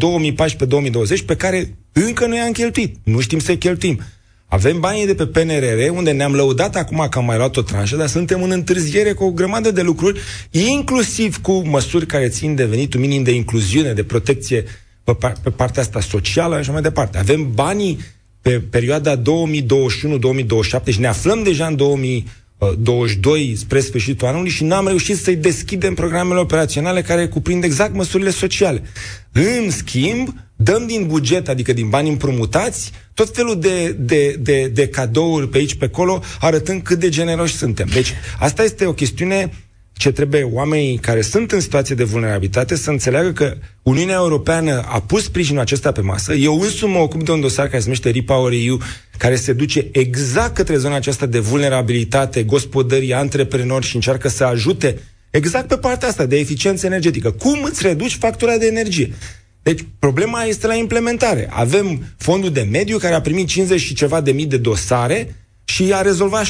2014-2020, 1.20 1.26
pe 1.26 1.36
care 1.36 1.78
încă 1.92 2.26
nu 2.26 2.36
i-am 2.36 2.52
cheltuit. 2.52 2.96
Nu 3.04 3.20
știm 3.20 3.40
să 3.40 3.56
cheltuim. 3.56 4.00
Avem 4.46 4.80
banii 4.80 5.06
de 5.06 5.16
pe 5.16 5.26
PNRR, 5.26 5.90
unde 5.92 6.12
ne-am 6.12 6.34
lăudat 6.34 6.76
acum 6.76 7.08
că 7.10 7.18
am 7.18 7.26
mai 7.26 7.38
luat 7.38 7.58
o 7.58 7.62
tranșă, 7.62 7.96
dar 7.96 8.08
suntem 8.08 8.44
în 8.44 8.52
întârziere 8.52 9.12
cu 9.12 9.24
o 9.24 9.32
grămadă 9.32 9.72
de 9.72 9.82
lucruri, 9.82 10.20
inclusiv 10.52 11.42
cu 11.42 11.52
măsuri 11.68 12.06
care 12.06 12.28
țin 12.28 12.56
de 12.56 12.66
venitul 12.66 13.00
minim 13.00 13.24
de 13.24 13.32
incluziune, 13.32 13.94
de 13.94 14.04
protecție 14.04 14.64
pe, 15.14 15.34
pe 15.44 15.50
partea 15.50 15.82
asta 15.82 16.02
socială 16.02 16.54
și 16.54 16.60
așa 16.60 16.72
mai 16.72 16.82
departe. 16.82 17.18
Avem 17.18 17.52
banii 17.54 18.00
pe 18.42 18.60
perioada 18.60 19.22
2021-2027 19.22 19.22
și 20.90 21.00
ne 21.00 21.08
aflăm 21.08 21.44
deja 21.44 21.66
în 21.66 21.76
2022 21.76 23.56
spre 23.58 23.80
sfârșitul 23.80 24.28
anului 24.28 24.50
și 24.50 24.64
n-am 24.64 24.88
reușit 24.88 25.18
să-i 25.18 25.36
deschidem 25.36 25.94
programele 25.94 26.40
operaționale 26.40 27.02
care 27.02 27.28
cuprind 27.28 27.64
exact 27.64 27.94
măsurile 27.94 28.30
sociale. 28.30 28.82
În 29.32 29.70
schimb, 29.70 30.34
dăm 30.56 30.86
din 30.88 31.08
buget, 31.08 31.50
adică 31.50 31.74
din 31.74 31.90
bani 31.90 32.10
împrumutați, 32.10 32.92
tot 33.14 33.36
felul 33.36 33.60
de, 33.60 33.92
de, 33.92 34.36
de, 34.40 34.68
de 34.68 34.88
cadouri 34.88 35.50
pe 35.50 35.58
aici, 35.58 35.76
pe 35.76 35.86
acolo, 35.86 36.22
arătând 36.40 36.82
cât 36.82 37.00
de 37.00 37.10
generoși 37.10 37.56
suntem. 37.56 37.88
Deci, 37.94 38.14
asta 38.40 38.64
este 38.64 38.86
o 38.86 38.94
chestiune 38.94 39.52
ce 39.98 40.12
trebuie 40.12 40.44
oamenii 40.44 40.98
care 40.98 41.22
sunt 41.22 41.52
în 41.52 41.60
situație 41.60 41.96
de 41.96 42.04
vulnerabilitate 42.04 42.76
să 42.76 42.90
înțeleagă 42.90 43.32
că 43.32 43.58
Uniunea 43.84 44.16
Europeană 44.16 44.84
a 44.88 45.00
pus 45.02 45.24
sprijinul 45.24 45.62
acesta 45.62 45.92
pe 45.92 46.02
masă. 46.02 46.34
Eu 46.34 46.62
însumi 46.62 46.92
mă 46.94 47.00
ocup 47.00 47.24
de 47.24 47.32
un 47.32 47.42
dosar 47.42 47.66
care 47.66 47.78
se 47.78 47.84
numește 47.84 48.10
Repower 48.10 48.54
EU, 48.66 48.80
care 49.18 49.36
se 49.36 49.54
duce 49.54 49.88
exact 49.92 50.56
către 50.56 50.78
zona 50.78 50.96
aceasta 50.96 51.26
de 51.26 51.40
vulnerabilitate, 51.40 52.44
gospodării, 52.44 53.14
antreprenori 53.14 53.86
și 53.86 53.96
încearcă 53.96 54.28
să 54.30 54.44
ajute 54.44 54.98
exact 55.30 55.68
pe 55.68 55.78
partea 55.78 56.08
asta 56.08 56.26
de 56.26 56.38
eficiență 56.40 56.86
energetică. 56.86 57.32
Cum 57.32 57.64
îți 57.64 57.82
reduci 57.88 58.16
factura 58.16 58.58
de 58.58 58.66
energie? 58.66 59.14
Deci, 59.64 59.86
problema 60.00 60.44
este 60.44 60.68
la 60.68 60.76
implementare. 60.76 61.48
Avem 61.52 62.04
fondul 62.18 62.52
de 62.52 62.68
mediu 62.72 62.98
care 62.98 63.14
a 63.14 63.22
primit 63.22 63.48
50 63.48 63.80
și 63.80 63.94
ceva 63.94 64.22
de 64.22 64.32
mii 64.32 64.46
de 64.46 64.58
dosare 64.58 65.36
și 65.70 65.94
a 65.94 66.02
rezolvat 66.02 66.46
6.000 66.46 66.50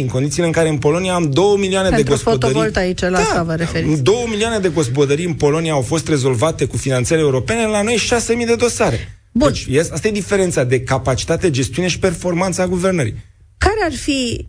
în 0.00 0.06
condițiile 0.06 0.46
în 0.46 0.52
care 0.52 0.68
în 0.68 0.78
Polonia 0.78 1.14
am 1.14 1.30
2 1.30 1.56
milioane 1.58 1.88
Pentru 1.88 2.04
de 2.04 2.10
gospodării. 2.10 2.74
aici, 2.74 3.00
la 3.00 3.10
da, 3.10 3.18
asta 3.18 3.42
vă 3.42 3.54
referiți. 3.54 4.02
2 4.02 4.26
milioane 4.28 4.58
de 4.58 4.68
gospodării 4.68 5.24
în 5.24 5.34
Polonia 5.34 5.72
au 5.72 5.80
fost 5.80 6.08
rezolvate 6.08 6.64
cu 6.64 6.76
finanțări 6.76 7.20
europene, 7.20 7.66
la 7.66 7.82
noi 7.82 7.98
6.000 8.38 8.46
de 8.46 8.54
dosare. 8.54 9.18
Bun. 9.32 9.48
Deci, 9.48 9.64
yes, 9.68 9.90
asta 9.90 10.08
e 10.08 10.10
diferența 10.10 10.64
de 10.64 10.80
capacitate, 10.80 11.50
gestiune 11.50 11.88
și 11.88 11.98
performanța 11.98 12.66
guvernării. 12.66 13.14
Care 13.58 13.80
ar 13.84 13.92
fi 13.92 14.48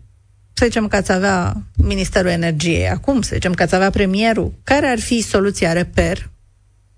să 0.52 0.64
zicem 0.64 0.88
că 0.88 0.96
ați 0.96 1.12
avea 1.12 1.62
Ministerul 1.74 2.30
Energiei 2.30 2.88
acum, 2.88 3.22
să 3.22 3.30
zicem 3.32 3.52
că 3.52 3.62
ați 3.62 3.74
avea 3.74 3.90
premierul, 3.90 4.52
care 4.64 4.86
ar 4.86 5.00
fi 5.00 5.22
soluția 5.22 5.72
reper 5.72 6.30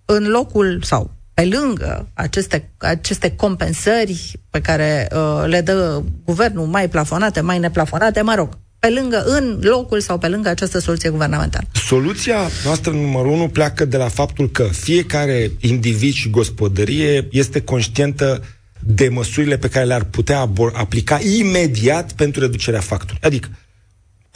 în 0.05 0.29
locul 0.29 0.81
sau 0.83 1.11
pe 1.39 1.45
lângă 1.45 2.09
aceste, 2.15 2.71
aceste 2.77 3.31
compensări 3.31 4.41
pe 4.51 4.61
care 4.61 5.09
uh, 5.13 5.45
le 5.47 5.61
dă 5.61 6.03
guvernul, 6.25 6.67
mai 6.67 6.89
plafonate, 6.89 7.41
mai 7.41 7.59
neplafonate, 7.59 8.21
mă 8.21 8.35
rog, 8.35 8.59
pe 8.79 8.89
lângă, 8.89 9.25
în 9.27 9.59
locul 9.63 10.01
sau 10.01 10.19
pe 10.19 10.29
lângă 10.29 10.49
această 10.49 10.79
soluție 10.79 11.11
guvernamentală? 11.11 11.67
Soluția 11.73 12.37
noastră 12.65 12.93
numărul 12.93 13.33
unu 13.33 13.49
pleacă 13.49 13.85
de 13.85 13.97
la 13.97 14.09
faptul 14.09 14.51
că 14.51 14.63
fiecare 14.63 15.51
individ 15.61 16.13
și 16.13 16.31
gospodărie 16.31 17.29
este 17.31 17.61
conștientă 17.61 18.43
de 18.81 19.09
măsurile 19.09 19.59
pe 19.59 19.69
care 19.69 19.85
le-ar 19.85 20.05
putea 20.05 20.51
aplica 20.73 21.19
imediat 21.39 22.13
pentru 22.13 22.41
reducerea 22.41 22.81
facturii. 22.81 23.23
Adică, 23.23 23.49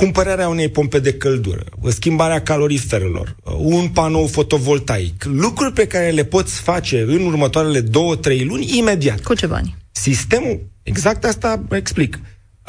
cumpărarea 0.03 0.49
unei 0.49 0.69
pompe 0.69 0.99
de 0.99 1.12
căldură, 1.12 1.65
schimbarea 1.88 2.43
caloriferelor, 2.43 3.37
un 3.59 3.88
panou 3.88 4.27
fotovoltaic, 4.27 5.25
lucruri 5.25 5.73
pe 5.73 5.87
care 5.87 6.11
le 6.11 6.25
poți 6.25 6.61
face 6.61 7.01
în 7.01 7.25
următoarele 7.25 7.81
două, 7.81 8.17
trei 8.17 8.45
luni, 8.45 8.79
imediat. 8.79 9.21
Cu 9.21 9.35
ce 9.35 9.47
bani? 9.47 9.77
Sistemul, 9.91 10.61
exact 10.83 11.25
asta 11.25 11.62
explic. 11.71 12.19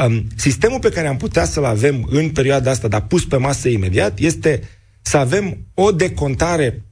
Um, 0.05 0.27
sistemul 0.35 0.79
pe 0.79 0.89
care 0.89 1.07
am 1.07 1.17
putea 1.17 1.45
să-l 1.45 1.65
avem 1.65 2.07
în 2.09 2.29
perioada 2.29 2.71
asta, 2.71 2.87
dar 2.87 3.01
pus 3.01 3.25
pe 3.25 3.37
masă 3.37 3.69
imediat, 3.69 4.19
este 4.19 4.61
să 5.01 5.17
avem 5.17 5.57
o 5.73 5.91
decontare 5.91 6.83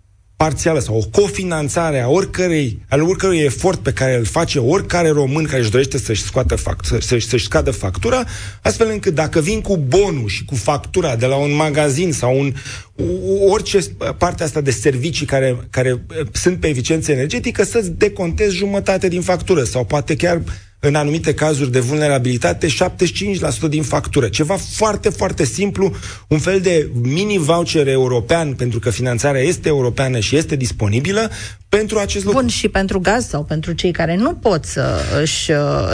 parțială 0.41 0.79
sau 0.79 0.97
o 0.97 1.21
cofinanțare 1.21 1.99
a 1.99 2.07
oricărei, 2.07 2.79
al 2.89 3.01
oricărui 3.01 3.39
efort 3.39 3.79
pe 3.79 3.93
care 3.93 4.15
îl 4.15 4.25
face 4.25 4.59
oricare 4.59 5.09
român 5.09 5.45
care 5.45 5.61
își 5.61 5.71
dorește 5.71 5.97
să-și, 5.97 6.21
scoată 6.21 6.55
fact, 6.55 6.85
să, 6.85 6.97
să-și 6.99 7.43
scadă 7.43 7.71
factura, 7.71 8.23
astfel 8.61 8.89
încât 8.89 9.13
dacă 9.13 9.39
vin 9.39 9.61
cu 9.61 9.77
bonul 9.77 10.27
și 10.27 10.45
cu 10.45 10.55
factura 10.55 11.15
de 11.15 11.25
la 11.25 11.35
un 11.35 11.55
magazin 11.55 12.11
sau 12.11 12.39
un, 12.39 12.53
orice 13.47 13.79
parte 14.17 14.43
asta 14.43 14.61
de 14.61 14.71
servicii 14.71 15.25
care, 15.25 15.57
care 15.69 16.05
sunt 16.31 16.59
pe 16.59 16.67
eficiență 16.67 17.11
energetică, 17.11 17.63
să-ți 17.63 17.91
decontezi 17.91 18.55
jumătate 18.55 19.07
din 19.07 19.21
factură 19.21 19.63
sau 19.63 19.85
poate 19.85 20.15
chiar 20.15 20.41
în 20.83 20.95
anumite 20.95 21.33
cazuri 21.33 21.71
de 21.71 21.79
vulnerabilitate, 21.79 22.67
75% 22.67 22.71
din 23.69 23.83
factură. 23.83 24.27
Ceva 24.27 24.55
foarte, 24.55 25.09
foarte 25.09 25.45
simplu, 25.45 25.91
un 26.27 26.39
fel 26.39 26.59
de 26.61 26.89
mini-voucher 27.01 27.87
european, 27.87 28.53
pentru 28.53 28.79
că 28.79 28.89
finanțarea 28.89 29.41
este 29.41 29.67
europeană 29.67 30.19
și 30.19 30.35
este 30.35 30.55
disponibilă, 30.55 31.29
pentru 31.69 31.97
acest 31.97 32.23
lucru. 32.25 32.39
Bun, 32.39 32.49
și 32.49 32.67
pentru 32.69 32.99
gaz 32.99 33.27
sau 33.27 33.43
pentru 33.43 33.71
cei 33.71 33.91
care 33.91 34.15
nu 34.15 34.33
pot 34.33 34.65
să 34.65 34.99
își... 35.21 35.45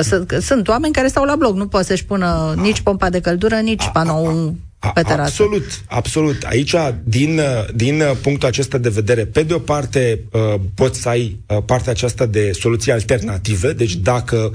Să, 0.02 0.26
sunt 0.42 0.68
oameni 0.68 0.94
care 0.94 1.08
stau 1.08 1.24
la 1.24 1.36
bloc, 1.36 1.56
nu 1.56 1.68
pot 1.68 1.86
să-și 1.86 2.06
pună 2.06 2.26
a, 2.26 2.54
nici 2.62 2.82
pompa 2.82 3.10
de 3.10 3.20
căldură, 3.20 3.56
nici 3.56 3.90
panou 3.94 4.56
pe 4.94 5.02
terasă. 5.02 5.22
Absolut, 5.22 5.82
absolut. 5.88 6.44
Aici, 6.44 6.76
din, 7.04 7.42
din 7.76 8.04
punctul 8.22 8.48
acesta 8.48 8.78
de 8.78 8.90
vedere, 8.90 9.26
pe 9.26 9.44
de 9.44 9.54
o 9.54 9.60
parte, 9.60 10.20
uh, 10.32 10.60
poți 10.76 11.02
să 11.02 11.10
ai 11.10 11.40
uh, 11.48 11.58
partea 11.66 11.92
aceasta 11.92 12.26
de 12.26 12.52
soluții 12.52 12.92
alternative, 12.92 13.74
deci 13.74 13.96
dacă 13.96 14.52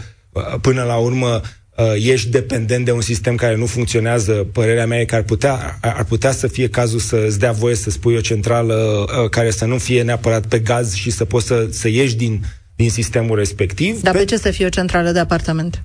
până 0.61 0.83
la 0.83 0.97
urmă 0.97 1.41
uh, 1.77 1.93
ești 1.95 2.29
dependent 2.29 2.85
de 2.85 2.93
un 2.93 3.01
sistem 3.01 3.35
care 3.37 3.57
nu 3.57 3.67
funcționează, 3.67 4.33
părerea 4.33 4.87
mea 4.87 5.01
e 5.01 5.05
că 5.05 5.15
ar 5.15 5.23
putea, 5.23 5.79
ar 5.81 6.05
putea 6.05 6.33
să 6.33 6.47
fie 6.47 6.69
cazul 6.69 6.99
să 6.99 7.25
îți 7.27 7.39
dea 7.39 7.53
voie 7.53 7.75
să 7.75 7.91
spui 7.91 8.15
o 8.15 8.21
centrală 8.21 8.75
uh, 8.75 9.29
care 9.29 9.51
să 9.51 9.65
nu 9.65 9.79
fie 9.79 10.03
neapărat 10.03 10.47
pe 10.47 10.59
gaz 10.59 10.95
și 10.95 11.11
să 11.11 11.25
poți 11.25 11.47
să, 11.47 11.67
să 11.71 11.89
ieși 11.89 12.17
din, 12.17 12.45
din 12.77 12.91
sistemul 12.91 13.37
respectiv. 13.37 14.01
Dar 14.01 14.13
pe, 14.13 14.19
pe 14.19 14.25
ce 14.25 14.37
să 14.37 14.51
fie 14.51 14.67
o 14.67 14.69
centrală 14.69 15.11
de 15.11 15.19
apartament? 15.19 15.83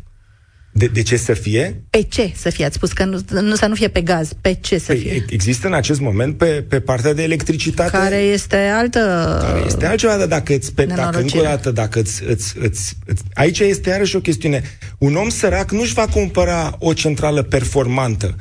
De, 0.78 0.86
de 0.86 1.02
ce 1.02 1.18
să 1.18 1.34
fie? 1.34 1.82
Pe 1.90 2.02
ce 2.02 2.32
să 2.36 2.50
fie? 2.50 2.66
Ați 2.66 2.76
spus 2.76 2.92
că 2.92 3.06
nu, 3.06 3.20
nu, 3.42 3.56
să 3.56 3.66
nu 3.66 3.76
fie 3.76 3.88
pe 3.88 4.02
gaz. 4.02 4.30
Pe 4.42 4.58
ce 4.62 4.78
să 4.78 4.92
păi, 4.92 4.98
fie? 4.98 5.26
Există 5.30 5.68
în 5.68 5.74
acest 5.74 6.00
moment 6.00 6.38
pe, 6.38 6.46
pe 6.46 6.80
partea 6.80 7.14
de 7.14 7.24
electricitate... 7.24 7.98
Care 7.98 8.16
este 8.16 8.56
altă... 8.56 9.00
Care 9.42 9.64
este 9.66 9.86
altceva, 9.86 10.18
dar 10.18 10.28
dacă 10.28 10.54
îți... 10.54 10.74
Pe, 10.74 10.86
dacă 10.86 11.20
încă 11.20 11.38
o 11.38 11.42
dată, 11.42 11.72
dacă 11.72 12.00
îți, 12.00 12.24
îți, 12.28 12.54
îți, 12.60 12.94
îți... 13.06 13.24
Aici 13.34 13.60
este 13.60 13.90
iarăși 13.90 14.16
o 14.16 14.20
chestiune. 14.20 14.64
Un 14.98 15.16
om 15.16 15.30
sărac 15.30 15.72
nu-și 15.72 15.94
va 15.94 16.06
cumpăra 16.06 16.76
o 16.80 16.94
centrală 16.94 17.42
performantă. 17.42 18.36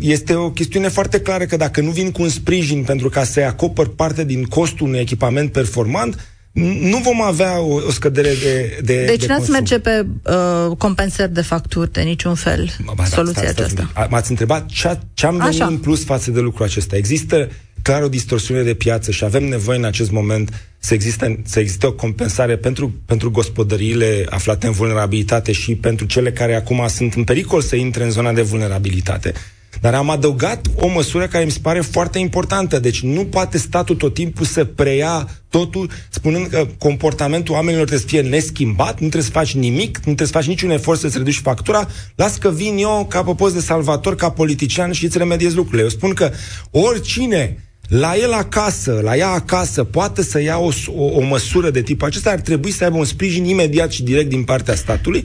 Este 0.00 0.34
o 0.34 0.50
chestiune 0.50 0.88
foarte 0.88 1.20
clară 1.20 1.44
că 1.44 1.56
dacă 1.56 1.80
nu 1.80 1.90
vin 1.90 2.10
cu 2.10 2.22
un 2.22 2.28
sprijin 2.28 2.82
pentru 2.82 3.08
ca 3.08 3.24
să-i 3.24 3.44
acopăr 3.44 3.94
parte 3.94 4.24
din 4.24 4.44
costul 4.44 4.86
unui 4.86 4.98
echipament 4.98 5.52
performant, 5.52 6.28
nu 6.52 6.98
vom 6.98 7.22
avea 7.22 7.60
o, 7.60 7.74
o 7.74 7.90
scădere 7.90 8.32
de, 8.42 8.78
de 8.84 9.04
Deci 9.04 9.20
de 9.20 9.26
n-ați 9.26 9.50
merge 9.50 9.78
pe 9.78 10.06
uh, 10.22 10.76
compensări 10.76 11.32
de 11.32 11.40
facturi 11.40 11.92
de 11.92 12.00
niciun 12.00 12.34
fel, 12.34 12.70
ba, 12.84 12.92
da, 12.96 13.04
soluția 13.04 13.42
sta, 13.42 13.50
sta, 13.50 13.62
aceasta. 13.64 14.06
M-ați 14.10 14.30
întrebat 14.30 14.66
ce, 14.66 14.98
ce 15.14 15.26
am 15.26 15.36
venit 15.36 15.60
în 15.60 15.78
plus 15.78 16.04
față 16.04 16.30
de 16.30 16.40
lucrul 16.40 16.66
acesta. 16.66 16.96
Există 16.96 17.48
clar 17.82 18.02
o 18.02 18.08
distorsiune 18.08 18.62
de 18.62 18.74
piață 18.74 19.10
și 19.10 19.24
avem 19.24 19.44
nevoie 19.44 19.78
în 19.78 19.84
acest 19.84 20.10
moment 20.10 20.68
să 20.78 20.94
existe, 20.94 21.42
să 21.44 21.60
existe 21.60 21.86
o 21.86 21.92
compensare 21.92 22.56
pentru, 22.56 22.94
pentru 23.06 23.30
gospodăriile 23.30 24.26
aflate 24.30 24.66
în 24.66 24.72
vulnerabilitate 24.72 25.52
și 25.52 25.74
pentru 25.74 26.06
cele 26.06 26.32
care 26.32 26.54
acum 26.54 26.86
sunt 26.88 27.14
în 27.14 27.24
pericol 27.24 27.60
să 27.60 27.76
intre 27.76 28.04
în 28.04 28.10
zona 28.10 28.32
de 28.32 28.42
vulnerabilitate. 28.42 29.32
Dar 29.80 29.94
am 29.94 30.10
adăugat 30.10 30.66
o 30.76 30.88
măsură 30.88 31.26
care 31.26 31.44
mi 31.44 31.50
se 31.50 31.58
pare 31.62 31.80
foarte 31.80 32.18
importantă. 32.18 32.78
Deci 32.78 33.02
nu 33.02 33.24
poate 33.24 33.58
statul 33.58 33.96
tot 33.96 34.14
timpul 34.14 34.46
să 34.46 34.64
preia 34.64 35.28
totul 35.50 35.90
spunând 36.10 36.46
că 36.46 36.66
comportamentul 36.78 37.54
oamenilor 37.54 37.86
trebuie 37.86 38.08
să 38.08 38.14
fie 38.14 38.30
neschimbat, 38.30 38.92
nu 38.92 39.08
trebuie 39.08 39.22
să 39.22 39.30
faci 39.30 39.54
nimic, 39.54 39.96
nu 39.96 40.02
trebuie 40.02 40.26
să 40.26 40.32
faci 40.32 40.46
niciun 40.46 40.70
efort 40.70 41.00
să-ți 41.00 41.16
reduci 41.18 41.40
factura, 41.42 41.88
las 42.14 42.36
că 42.36 42.50
vin 42.50 42.76
eu 42.78 43.06
ca 43.08 43.22
post 43.22 43.54
de 43.54 43.60
salvator, 43.60 44.14
ca 44.14 44.30
politician 44.30 44.92
și 44.92 45.04
îți 45.04 45.18
remediez 45.18 45.54
lucrurile. 45.54 45.82
Eu 45.82 45.88
spun 45.88 46.12
că 46.12 46.30
oricine 46.70 47.62
la 47.88 48.16
el 48.16 48.32
acasă, 48.32 49.00
la 49.02 49.16
ea 49.16 49.28
acasă, 49.28 49.84
poate 49.84 50.22
să 50.22 50.40
ia 50.40 50.58
o, 50.58 50.70
o, 50.96 51.04
o 51.04 51.20
măsură 51.20 51.70
de 51.70 51.82
tip 51.82 52.02
acesta, 52.02 52.30
ar 52.30 52.40
trebui 52.40 52.70
să 52.70 52.84
aibă 52.84 52.96
un 52.96 53.04
sprijin 53.04 53.44
imediat 53.44 53.90
și 53.90 54.02
direct 54.02 54.28
din 54.28 54.44
partea 54.44 54.74
statului, 54.74 55.24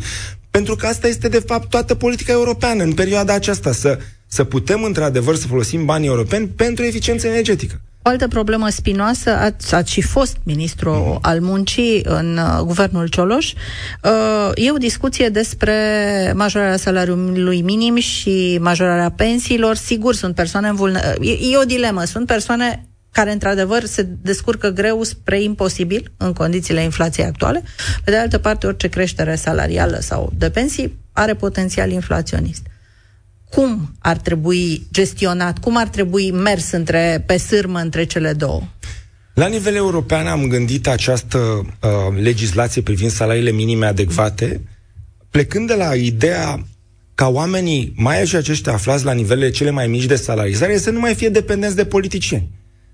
pentru 0.51 0.75
că 0.75 0.86
asta 0.86 1.08
este, 1.08 1.27
de 1.27 1.43
fapt, 1.45 1.69
toată 1.69 1.95
politica 1.95 2.32
europeană 2.32 2.84
în 2.84 2.93
perioada 2.93 3.34
aceasta, 3.34 3.71
să 3.71 3.99
să 4.34 4.43
putem 4.43 4.84
într-adevăr 4.84 5.36
să 5.36 5.48
folosim 5.48 5.86
banii 5.86 6.08
europeni 6.08 6.48
pentru 6.48 6.84
eficiență 6.84 7.28
energetică. 7.28 7.82
O 8.02 8.10
altă 8.10 8.28
problemă 8.28 8.69
spinoasă, 8.69 9.30
ați, 9.30 9.76
ați 9.76 9.91
și 9.91 10.02
fost 10.02 10.38
ministru 10.43 10.91
mm-hmm. 10.91 11.22
al 11.22 11.39
muncii 11.39 12.02
în 12.04 12.38
uh, 12.38 12.63
guvernul 12.65 13.08
Cioloș, 13.08 13.54
uh, 14.04 14.52
e 14.56 14.72
o 14.72 14.78
discuție 14.78 15.30
despre 15.30 15.74
majorarea 16.36 16.78
salariului 16.78 17.62
minim 17.62 17.96
și 17.96 18.58
majorarea 18.62 19.10
pensiilor. 19.12 19.76
Sigur, 19.76 20.13
sunt 20.15 20.36
persoane 20.36 20.72
vulnerabile. 20.72 21.32
E, 21.32 21.52
e 21.52 21.58
o 21.58 21.63
dilemă. 21.63 22.04
Sunt 22.04 22.28
persoane 22.28 22.88
care 23.12 23.32
într-adevăr 23.32 23.84
se 23.84 24.08
descurcă 24.22 24.69
greu 24.69 25.04
spre 25.04 25.41
imposibil 25.41 26.12
în 26.17 26.34
condițiile 26.34 26.84
inflației 26.84 27.26
actuale. 27.26 27.63
Pe 28.04 28.12
de 28.12 28.17
altă 28.17 28.38
parte, 28.38 28.67
orice 28.67 28.88
creștere 28.88 29.36
salarială 29.36 29.98
sau 30.02 30.32
de 30.38 30.50
pensii 30.50 30.98
are 31.12 31.34
potențial 31.34 31.91
inflaționist 31.91 32.63
cum 33.56 33.92
ar 34.00 34.18
trebui 34.18 34.88
gestionat, 34.92 35.60
cum 35.60 35.78
ar 35.78 35.88
trebui 35.88 36.32
mers 36.32 36.72
între, 36.72 37.24
pe 37.28 37.38
sârmă 37.38 37.80
între 37.80 38.04
cele 38.04 38.34
două? 38.34 38.62
La 39.34 39.48
nivel 39.48 39.76
european 39.76 40.28
am 40.28 40.48
gândit 40.48 40.88
această 40.88 41.38
uh, 41.38 41.89
legislație 42.22 42.82
privind 42.82 43.12
salariile 43.12 43.52
minime 43.52 43.86
adecvate, 43.86 44.62
plecând 45.30 45.68
de 45.68 45.74
la 45.74 45.96
ideea 45.96 46.66
ca 47.16 47.28
oamenii, 47.28 47.94
mai 47.96 48.16
ales 48.16 48.34
aceștia 48.34 48.74
aflați 48.74 49.06
la 49.06 49.12
nivelele 49.12 49.50
cele 49.50 49.70
mai 49.70 49.88
mici 49.88 50.06
de 50.06 50.16
salarizare, 50.16 50.78
să 50.78 50.89
nu 50.89 51.00
mai 51.00 51.16
fie 51.16 51.30
dependenți 51.30 51.76
de 51.76 51.86
politicieni. 51.86 52.50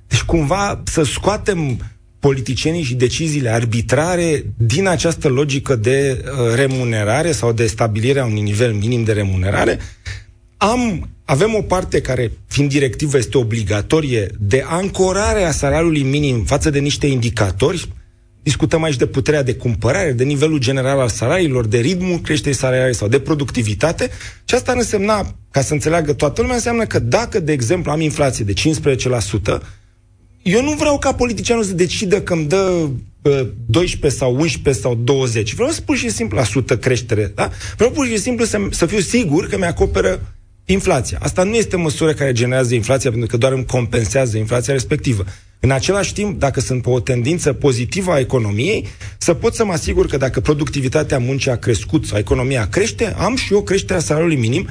Deci 0.07 0.21
cumva 0.21 0.83
să 0.85 1.03
scoatem 1.03 1.79
politicienii 2.19 2.83
și 2.83 2.95
deciziile 2.95 3.49
arbitrare 3.49 4.45
din 4.57 4.87
această 4.87 5.27
logică 5.27 5.75
de 5.75 6.23
uh, 6.23 6.55
remunerare 6.55 7.31
sau 7.31 7.51
de 7.51 7.67
stabilirea 7.67 8.25
unui 8.25 8.41
nivel 8.41 8.73
minim 8.73 9.03
de 9.03 9.11
remunerare 9.11 9.79
am, 10.61 11.09
avem 11.25 11.55
o 11.55 11.61
parte 11.61 12.01
care, 12.01 12.31
fiind 12.47 12.69
directivă, 12.69 13.17
este 13.17 13.37
obligatorie 13.37 14.27
de 14.39 14.63
ancorare 14.67 15.43
a 15.43 15.51
salariului 15.51 16.03
minim 16.03 16.43
față 16.43 16.69
de 16.69 16.79
niște 16.79 17.07
indicatori. 17.07 17.87
Discutăm 18.43 18.83
aici 18.83 18.95
de 18.95 19.05
puterea 19.05 19.43
de 19.43 19.53
cumpărare, 19.53 20.11
de 20.11 20.23
nivelul 20.23 20.57
general 20.59 20.99
al 20.99 21.07
salariilor, 21.07 21.67
de 21.67 21.77
ritmul 21.77 22.19
creșterii 22.19 22.57
salariale 22.57 22.91
sau 22.91 23.07
de 23.07 23.19
productivitate. 23.19 24.09
Și 24.45 24.55
asta 24.55 24.71
însemna, 24.71 25.35
ca 25.51 25.61
să 25.61 25.73
înțeleagă 25.73 26.13
toată 26.13 26.41
lumea, 26.41 26.55
înseamnă 26.55 26.85
că 26.85 26.99
dacă, 26.99 27.39
de 27.39 27.51
exemplu, 27.51 27.91
am 27.91 28.01
inflație 28.01 28.45
de 28.45 28.53
15%, 28.53 29.61
eu 30.41 30.63
nu 30.63 30.71
vreau 30.71 30.97
ca 30.99 31.13
politicianul 31.13 31.63
să 31.63 31.73
decidă 31.73 32.21
că 32.21 32.33
îmi 32.33 32.45
dă 32.45 32.89
12 33.65 34.19
sau 34.19 34.35
11 34.35 34.83
sau 34.83 34.95
20. 34.95 35.53
Vreau 35.53 35.69
să 35.69 35.81
pur 35.81 35.95
și 35.95 36.09
simplu 36.09 36.37
la 36.37 36.43
sută 36.43 36.77
creștere. 36.77 37.31
Da? 37.35 37.49
Vreau 37.75 37.91
pur 37.91 38.05
și 38.05 38.17
simplu 38.17 38.45
să, 38.45 38.59
să 38.69 38.85
fiu 38.85 38.99
sigur 38.99 39.47
că 39.47 39.57
mi-acoperă 39.57 40.21
inflația. 40.71 41.17
Asta 41.21 41.43
nu 41.43 41.55
este 41.55 41.75
măsură 41.75 42.13
care 42.13 42.31
generează 42.31 42.75
inflația, 42.75 43.09
pentru 43.09 43.29
că 43.29 43.37
doar 43.37 43.51
îmi 43.51 43.65
compensează 43.65 44.37
inflația 44.37 44.73
respectivă. 44.73 45.23
În 45.59 45.71
același 45.71 46.13
timp, 46.13 46.39
dacă 46.39 46.59
sunt 46.59 46.81
pe 46.81 46.89
o 46.89 46.99
tendință 46.99 47.53
pozitivă 47.53 48.11
a 48.11 48.19
economiei, 48.19 48.87
să 49.17 49.33
pot 49.33 49.55
să 49.55 49.65
mă 49.65 49.71
asigur 49.71 50.07
că 50.07 50.17
dacă 50.17 50.39
productivitatea 50.39 51.19
muncii 51.19 51.51
a 51.51 51.55
crescut 51.55 52.05
sau 52.05 52.17
economia 52.17 52.67
crește, 52.67 53.13
am 53.17 53.35
și 53.35 53.53
eu 53.53 53.61
creșterea 53.61 54.01
salariului 54.01 54.37
minim 54.37 54.67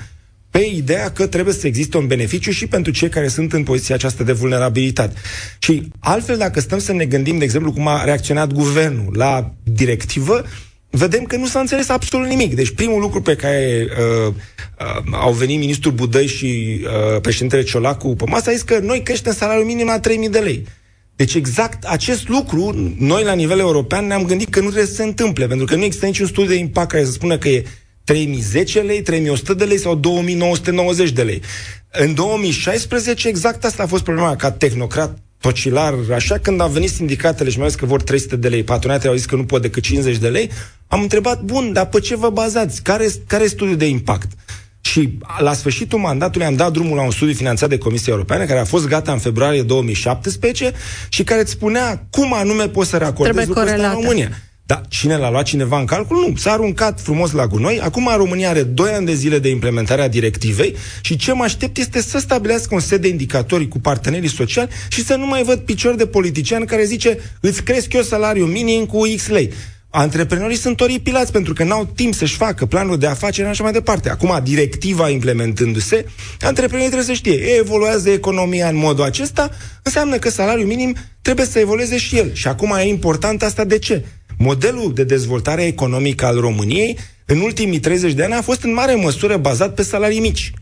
pe 0.51 0.71
ideea 0.75 1.11
că 1.11 1.27
trebuie 1.27 1.55
să 1.55 1.67
existe 1.67 1.97
un 1.97 2.07
beneficiu 2.07 2.51
și 2.51 2.67
pentru 2.67 2.93
cei 2.93 3.09
care 3.09 3.29
sunt 3.29 3.53
în 3.53 3.63
poziția 3.63 3.95
aceasta 3.95 4.25
de 4.25 4.33
vulnerabilitate. 4.33 5.15
Și 5.59 5.89
altfel, 5.99 6.37
dacă 6.37 6.61
stăm 6.61 6.79
să 6.79 6.93
ne 6.93 7.05
gândim, 7.05 7.39
de 7.39 7.45
exemplu, 7.45 7.73
cum 7.73 7.87
a 7.87 8.05
reacționat 8.05 8.53
guvernul 8.53 9.17
la 9.17 9.55
directivă, 9.63 10.45
vedem 10.91 11.25
că 11.25 11.37
nu 11.37 11.47
s-a 11.47 11.61
înțeles 11.61 11.89
absolut 11.89 12.29
nimic. 12.29 12.55
Deci 12.55 12.75
primul 12.75 13.01
lucru 13.01 13.23
pe 13.23 13.37
care 13.37 13.87
uh, 13.91 14.27
uh, 14.27 15.13
au 15.13 15.33
venit 15.33 15.59
ministrul 15.59 15.93
Budăi 15.93 16.27
și 16.27 16.81
uh, 16.85 17.21
președintele 17.21 17.63
Ciolacu 17.63 18.09
pe 18.09 18.25
masă 18.27 18.51
a 18.51 18.53
zis 18.53 18.63
că 18.63 18.79
noi 18.79 19.03
creștem 19.03 19.33
salariul 19.33 19.65
minim 19.65 19.87
la 19.87 20.01
3.000 20.01 20.31
de 20.31 20.39
lei. 20.39 20.67
Deci 21.17 21.35
exact 21.35 21.85
acest 21.85 22.29
lucru, 22.29 22.95
noi 22.99 23.25
la 23.25 23.33
nivel 23.33 23.59
european 23.59 24.07
ne-am 24.07 24.25
gândit 24.25 24.49
că 24.49 24.59
nu 24.59 24.67
trebuie 24.67 24.87
să 24.89 24.95
se 24.95 25.03
întâmple, 25.03 25.47
pentru 25.47 25.67
că 25.67 25.75
nu 25.75 25.85
există 25.85 26.07
niciun 26.07 26.27
studiu 26.27 26.51
de 26.51 26.57
impact 26.59 26.91
care 26.91 27.05
să 27.05 27.11
spună 27.11 27.39
că 27.39 27.49
e 27.49 27.65
3010 28.05 28.81
lei, 28.81 29.03
3100 29.03 29.55
de 29.55 29.65
lei 29.65 29.79
sau 29.79 29.95
2990 29.95 31.11
de 31.11 31.23
lei. 31.23 31.43
În 31.91 32.15
2016 32.15 33.29
exact 33.29 33.65
asta 33.65 33.83
a 33.83 33.87
fost 33.87 34.03
problema, 34.03 34.37
ca 34.37 34.51
tehnocrat 34.51 35.19
tocilar, 35.41 35.95
așa, 36.15 36.39
când 36.39 36.61
au 36.61 36.69
venit 36.69 36.91
sindicatele 36.91 37.51
și 37.51 37.57
mi-au 37.57 37.69
zis 37.69 37.79
că 37.79 37.87
vor 37.87 38.03
300 38.03 38.37
de 38.37 38.49
lei, 38.49 38.63
patronatele 38.63 39.11
au 39.11 39.17
zis 39.17 39.27
că 39.27 39.37
nu 39.37 39.45
pot 39.45 39.63
decât 39.63 39.83
50 39.83 40.17
de 40.17 40.29
lei, 40.29 40.51
am 40.87 41.03
întrebat, 41.03 41.43
bun, 41.43 41.73
dar 41.73 41.87
pe 41.87 42.01
ce 42.01 42.17
vă 42.17 42.31
bazați? 42.31 42.83
Care, 42.83 43.09
care 43.27 43.45
e 43.45 43.49
studiul 43.49 43.77
de 43.77 43.87
impact? 43.87 44.31
Și 44.81 45.19
la 45.39 45.53
sfârșitul 45.53 45.99
mandatului 45.99 46.47
am 46.47 46.57
dat 46.57 46.73
drumul 46.73 46.97
la 46.97 47.03
un 47.03 47.11
studiu 47.11 47.35
finanțat 47.35 47.69
de 47.69 47.79
Comisia 47.79 48.13
Europeană, 48.13 48.45
care 48.45 48.59
a 48.59 48.65
fost 48.65 48.89
gata 48.89 49.13
în 49.13 49.19
februarie 49.19 49.63
2017 49.63 50.73
și 51.09 51.25
care 51.25 51.41
îți 51.41 51.51
spunea 51.51 52.07
cum 52.11 52.33
anume 52.35 52.69
poți 52.69 52.91
să 52.91 52.97
reacordezi 52.97 53.47
lucrul 53.49 53.67
ăsta 53.67 53.89
în 53.89 53.95
România. 53.95 54.31
Da, 54.69 54.81
cine 54.89 55.17
l-a 55.17 55.31
luat 55.31 55.45
cineva 55.45 55.79
în 55.79 55.85
calcul? 55.85 56.17
Nu, 56.17 56.37
s-a 56.37 56.53
aruncat 56.53 57.01
frumos 57.01 57.33
la 57.33 57.47
gunoi. 57.47 57.81
Acum 57.81 58.11
România 58.17 58.49
are 58.49 58.63
2 58.63 58.91
ani 58.91 59.07
de 59.07 59.15
zile 59.15 59.39
de 59.39 59.49
implementare 59.49 60.03
a 60.03 60.09
directivei 60.09 60.77
și 61.01 61.17
ce 61.17 61.33
mă 61.33 61.45
aștept 61.45 61.79
este 61.79 62.03
să 62.03 62.19
stabilească 62.19 62.75
un 62.75 62.81
set 62.81 63.01
de 63.01 63.09
indicatori 63.09 63.69
cu 63.69 63.79
partenerii 63.79 64.29
sociali 64.29 64.69
și 64.89 65.05
să 65.05 65.15
nu 65.15 65.27
mai 65.27 65.43
văd 65.43 65.59
picior 65.59 65.95
de 65.95 66.07
politician 66.07 66.65
care 66.65 66.85
zice 66.85 67.19
îți 67.41 67.63
cresc 67.63 67.93
eu 67.93 68.03
salariul 68.03 68.49
minim 68.49 68.87
cu 68.87 69.03
X 69.17 69.29
lei. 69.29 69.53
Antreprenorii 69.91 70.57
sunt 70.57 70.81
oripilați 70.81 71.33
pentru 71.33 71.53
că 71.53 71.65
n-au 71.65 71.91
timp 71.95 72.15
să-și 72.15 72.37
facă 72.37 72.67
planul 72.67 72.99
de 72.99 73.07
afaceri 73.07 73.47
și 73.47 73.53
așa 73.53 73.63
mai 73.63 73.73
departe. 73.73 74.11
Acum, 74.11 74.41
directiva 74.43 75.09
implementându-se, 75.09 76.07
antreprenorii 76.41 76.91
trebuie 76.93 77.17
să 77.17 77.21
știe, 77.21 77.57
evoluează 77.59 78.11
economia 78.11 78.69
în 78.69 78.77
modul 78.77 79.05
acesta, 79.05 79.51
înseamnă 79.83 80.17
că 80.17 80.31
salariul 80.31 80.67
minim 80.67 80.97
trebuie 81.23 81.47
să 81.47 81.59
evolueze 81.59 81.99
și 81.99 82.17
el. 82.17 82.33
Și 82.35 82.49
acum 82.49 82.77
e 82.79 82.83
important 82.83 83.43
asta 83.43 83.65
de 83.65 83.79
ce? 83.79 84.05
Modelul 84.39 84.93
de 84.95 85.05
dezvoltare 85.05 85.67
economică 85.67 86.27
al 86.27 86.41
României 86.41 86.99
în 87.27 87.41
ultimii 87.41 87.81
30 87.81 88.13
de 88.13 88.25
ani 88.25 88.35
a 88.35 88.43
fost 88.43 88.63
în 88.63 88.73
mare 88.73 88.95
măsură 88.95 89.37
bazat 89.37 89.75
pe 89.75 89.83
salarii 89.83 90.21
mici. 90.21 90.53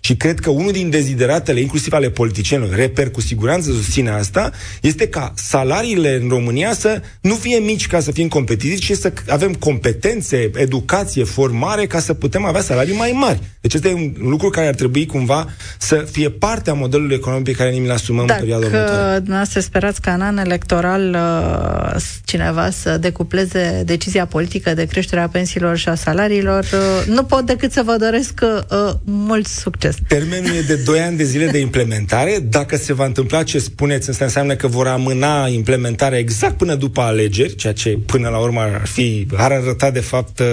Și 0.00 0.16
cred 0.16 0.40
că 0.40 0.50
unul 0.50 0.72
din 0.72 0.90
dezideratele, 0.90 1.60
inclusiv 1.60 1.92
ale 1.92 2.10
politicienilor, 2.10 2.74
reper 2.74 3.10
cu 3.10 3.20
siguranță 3.20 3.70
susține 3.70 4.10
asta, 4.10 4.50
este 4.80 5.08
ca 5.08 5.32
salariile 5.36 6.18
în 6.22 6.28
România 6.28 6.72
să 6.72 7.02
nu 7.20 7.34
fie 7.34 7.58
mici 7.58 7.86
ca 7.86 8.00
să 8.00 8.10
fim 8.12 8.28
competitivi, 8.28 8.80
ci 8.80 8.92
să 8.92 9.12
avem 9.28 9.54
competențe, 9.54 10.50
educație, 10.54 11.24
formare 11.24 11.86
ca 11.86 12.00
să 12.00 12.14
putem 12.14 12.44
avea 12.44 12.60
salarii 12.60 12.96
mai 12.96 13.10
mari. 13.14 13.40
Deci 13.60 13.74
este 13.74 13.92
un 13.92 14.28
lucru 14.28 14.48
care 14.48 14.66
ar 14.66 14.74
trebui 14.74 15.06
cumva 15.06 15.46
să 15.78 16.06
fie 16.10 16.30
parte 16.30 16.70
a 16.70 16.74
modelului 16.74 17.14
economic 17.14 17.44
pe 17.44 17.52
care 17.52 17.70
ne-l 17.70 17.90
asumăm 17.90 18.26
Dacă 18.26 18.40
în 18.40 18.46
perioada 18.46 18.66
următoare. 18.66 19.16
dumneavoastră 19.16 19.60
sperați 19.60 20.00
ca 20.00 20.12
în 20.12 20.20
an 20.20 20.38
electoral 20.38 21.10
uh, 21.10 22.00
cineva 22.24 22.70
să 22.70 22.98
decupleze 22.98 23.82
decizia 23.84 24.26
politică 24.26 24.74
de 24.74 24.84
creșterea 24.84 25.28
pensiilor 25.28 25.76
și 25.76 25.88
a 25.88 25.94
salariilor, 25.94 26.64
uh, 26.64 27.06
nu 27.06 27.22
pot 27.24 27.46
decât 27.46 27.72
să 27.72 27.82
vă 27.84 27.96
doresc 27.98 28.40
uh, 28.42 28.92
mult 29.04 29.46
succes 29.46 29.89
succes. 29.92 30.18
Termenul 30.18 30.56
e 30.56 30.60
de 30.60 30.76
2 30.76 31.00
ani 31.00 31.16
de 31.16 31.24
zile 31.24 31.46
de 31.46 31.58
implementare. 31.58 32.38
Dacă 32.48 32.76
se 32.76 32.92
va 32.92 33.04
întâmpla 33.04 33.42
ce 33.42 33.58
spuneți, 33.58 34.10
asta 34.10 34.24
înseamnă 34.24 34.54
că 34.54 34.66
vor 34.66 34.86
amâna 34.86 35.46
implementarea 35.46 36.18
exact 36.18 36.56
până 36.56 36.74
după 36.74 37.00
alegeri, 37.00 37.54
ceea 37.54 37.72
ce 37.72 37.98
până 38.06 38.28
la 38.28 38.38
urmă 38.38 38.60
ar 38.60 38.86
fi, 38.86 39.26
ar 39.36 39.52
arăta 39.52 39.90
de 39.90 40.00
fapt 40.00 40.38
uh, 40.38 40.46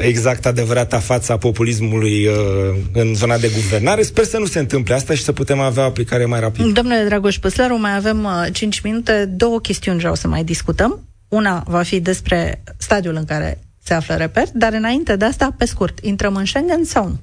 exact 0.00 0.46
adevărata 0.46 0.98
fața 0.98 1.36
populismului 1.36 2.26
uh, 2.26 2.34
în 2.92 3.14
zona 3.14 3.38
de 3.38 3.50
guvernare. 3.54 4.02
Sper 4.02 4.24
să 4.24 4.38
nu 4.38 4.46
se 4.46 4.58
întâmple 4.58 4.94
asta 4.94 5.14
și 5.14 5.22
să 5.22 5.32
putem 5.32 5.60
avea 5.60 5.82
o 5.82 5.86
aplicare 5.86 6.24
mai 6.24 6.40
rapidă. 6.40 6.68
Domnule 6.68 7.04
Dragoș 7.04 7.38
Păslaru, 7.38 7.78
mai 7.78 7.96
avem 7.96 8.28
5 8.52 8.76
uh, 8.76 8.82
minute. 8.84 9.24
Două 9.24 9.60
chestiuni 9.60 9.98
vreau 9.98 10.14
să 10.14 10.28
mai 10.28 10.44
discutăm. 10.44 11.00
Una 11.28 11.64
va 11.66 11.82
fi 11.82 12.00
despre 12.00 12.62
stadiul 12.78 13.14
în 13.14 13.24
care 13.24 13.58
se 13.84 13.94
află 13.94 14.14
reper, 14.14 14.44
dar 14.52 14.72
înainte 14.72 15.16
de 15.16 15.24
asta, 15.24 15.54
pe 15.58 15.64
scurt, 15.64 15.98
intrăm 16.02 16.36
în 16.36 16.44
Schengen 16.44 16.84
sau 16.84 17.08
nu? 17.08 17.18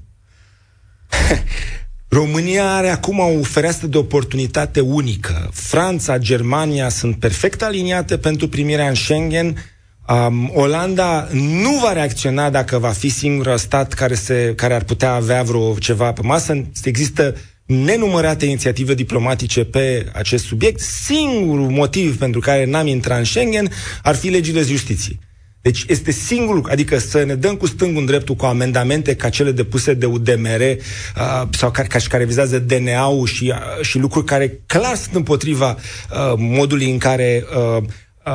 România 2.08 2.76
are 2.76 2.90
acum 2.90 3.20
o 3.20 3.44
fereastră 3.44 3.88
de 3.88 3.98
oportunitate 3.98 4.80
unică. 4.80 5.50
Franța, 5.54 6.18
Germania 6.18 6.90
sunt 6.90 7.16
perfect 7.16 7.62
aliniate 7.62 8.18
pentru 8.18 8.48
primirea 8.48 8.88
în 8.88 8.96
Schengen. 8.96 9.64
Um, 10.08 10.52
Olanda 10.54 11.28
nu 11.32 11.80
va 11.82 11.94
reacționa 11.94 12.50
dacă 12.50 12.78
va 12.78 12.90
fi 12.90 13.10
singurul 13.10 13.58
stat 13.58 13.94
care, 13.94 14.14
se, 14.14 14.54
care 14.56 14.74
ar 14.74 14.84
putea 14.84 15.14
avea 15.14 15.44
vreo 15.44 15.74
ceva 15.74 16.12
pe 16.14 16.22
masă. 16.22 16.66
Există 16.84 17.36
nenumărate 17.66 18.46
inițiative 18.46 18.94
diplomatice 18.94 19.64
pe 19.64 20.06
acest 20.14 20.46
subiect. 20.46 20.80
Singurul 20.80 21.70
motiv 21.70 22.18
pentru 22.18 22.40
care 22.40 22.66
n-am 22.66 22.88
intrat 22.88 23.18
în 23.18 23.24
Schengen 23.24 23.72
ar 24.04 24.16
fi 24.16 24.30
legile 24.30 24.62
justiției. 24.62 25.20
Deci 25.62 25.86
este 25.88 26.12
singurul, 26.12 26.68
adică 26.72 26.98
să 26.98 27.24
ne 27.24 27.36
dăm 27.36 27.56
cu 27.56 27.68
stângul 27.68 28.00
în 28.00 28.06
dreptul 28.06 28.36
cu 28.36 28.46
amendamente 28.46 29.16
ca 29.16 29.30
cele 29.30 29.52
depuse 29.52 29.94
de 29.94 30.06
UDMR 30.06 30.62
uh, 30.62 31.48
sau 31.50 31.72
ca, 31.72 31.84
ca 31.84 31.98
și 31.98 32.08
care 32.08 32.26
vizează 32.26 32.60
DNA-ul 32.60 33.28
și, 33.28 33.54
uh, 33.56 33.86
și 33.86 33.98
lucruri 33.98 34.26
care 34.26 34.60
clar 34.66 34.96
sunt 34.96 35.16
împotriva 35.16 35.70
uh, 35.70 36.34
modului 36.38 36.92
în 36.92 36.98
care 36.98 37.44
uh, 37.78 37.84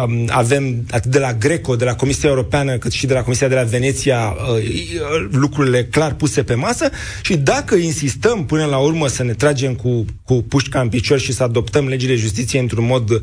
um, 0.02 0.28
avem 0.30 0.84
atât 0.90 1.10
de 1.10 1.18
la 1.18 1.32
Greco, 1.32 1.76
de 1.76 1.84
la 1.84 1.94
Comisia 1.94 2.28
Europeană, 2.28 2.78
cât 2.78 2.92
și 2.92 3.06
de 3.06 3.14
la 3.14 3.22
Comisia 3.22 3.48
de 3.48 3.54
la 3.54 3.62
Veneția 3.62 4.18
uh, 4.18 4.56
uh, 4.56 5.26
lucrurile 5.30 5.84
clar 5.84 6.14
puse 6.14 6.42
pe 6.42 6.54
masă 6.54 6.90
și 7.22 7.36
dacă 7.36 7.74
insistăm 7.74 8.44
până 8.44 8.64
la 8.64 8.78
urmă 8.78 9.08
să 9.08 9.22
ne 9.22 9.32
tragem 9.32 9.74
cu, 9.74 10.04
cu 10.24 10.34
pușca 10.34 10.80
în 10.80 10.88
picior 10.88 11.18
și 11.18 11.32
să 11.32 11.42
adoptăm 11.42 11.88
legile 11.88 12.14
justiției 12.14 12.62
într-un 12.62 12.86
mod 12.86 13.10
uh, 13.10 13.18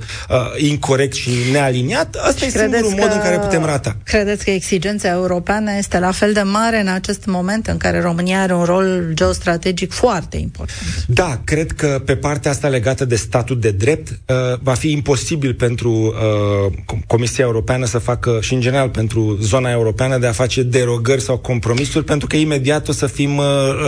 incorrect 0.58 1.14
și 1.14 1.30
nealiniat, 1.52 2.16
asta 2.16 2.40
și 2.40 2.46
e 2.46 2.50
singurul 2.50 2.90
că, 2.90 3.02
mod 3.02 3.12
în 3.12 3.20
care 3.20 3.38
putem 3.38 3.66
rata. 3.66 3.98
Credeți 4.04 4.44
că 4.44 4.50
exigența 4.50 5.10
europeană 5.10 5.72
este 5.78 6.00
la 6.00 6.12
fel 6.12 6.34
de 6.34 6.42
mare 6.42 6.80
în 6.80 6.88
acest 6.88 7.26
moment 7.26 7.68
în 7.68 7.78
care 7.78 8.02
România 8.02 8.42
are 8.42 8.54
un 8.54 8.64
rol 8.64 9.12
geostrategic 9.14 9.92
foarte 9.92 10.38
important? 10.38 10.80
Da, 11.08 11.42
cred 11.44 11.72
că 11.72 12.02
pe 12.06 12.16
partea 12.16 12.52
asta 12.52 12.68
legată 12.68 13.06
de 13.06 13.16
statul 13.16 13.60
de 13.60 13.72
drept 13.72 14.10
uh, 14.10 14.36
va 14.62 14.74
fi 14.74 14.92
imposibil 14.92 15.54
pentru 15.54 15.92
uh, 15.92 16.61
Comisia 17.08 17.44
Europeană 17.44 17.86
să 17.86 17.98
facă 17.98 18.40
și 18.42 18.54
în 18.54 18.62
general 18.62 18.90
pentru 18.90 19.38
zona 19.42 19.72
europeană 19.72 20.18
de 20.18 20.28
a 20.28 20.32
face 20.32 20.64
derogări 20.64 21.22
sau 21.22 21.38
compromisuri 21.38 22.06
pentru 22.06 22.28
că 22.28 22.36
imediat 22.36 22.88
o 22.88 22.92
să 22.92 23.08
fim 23.08 23.38
uh, 23.38 23.46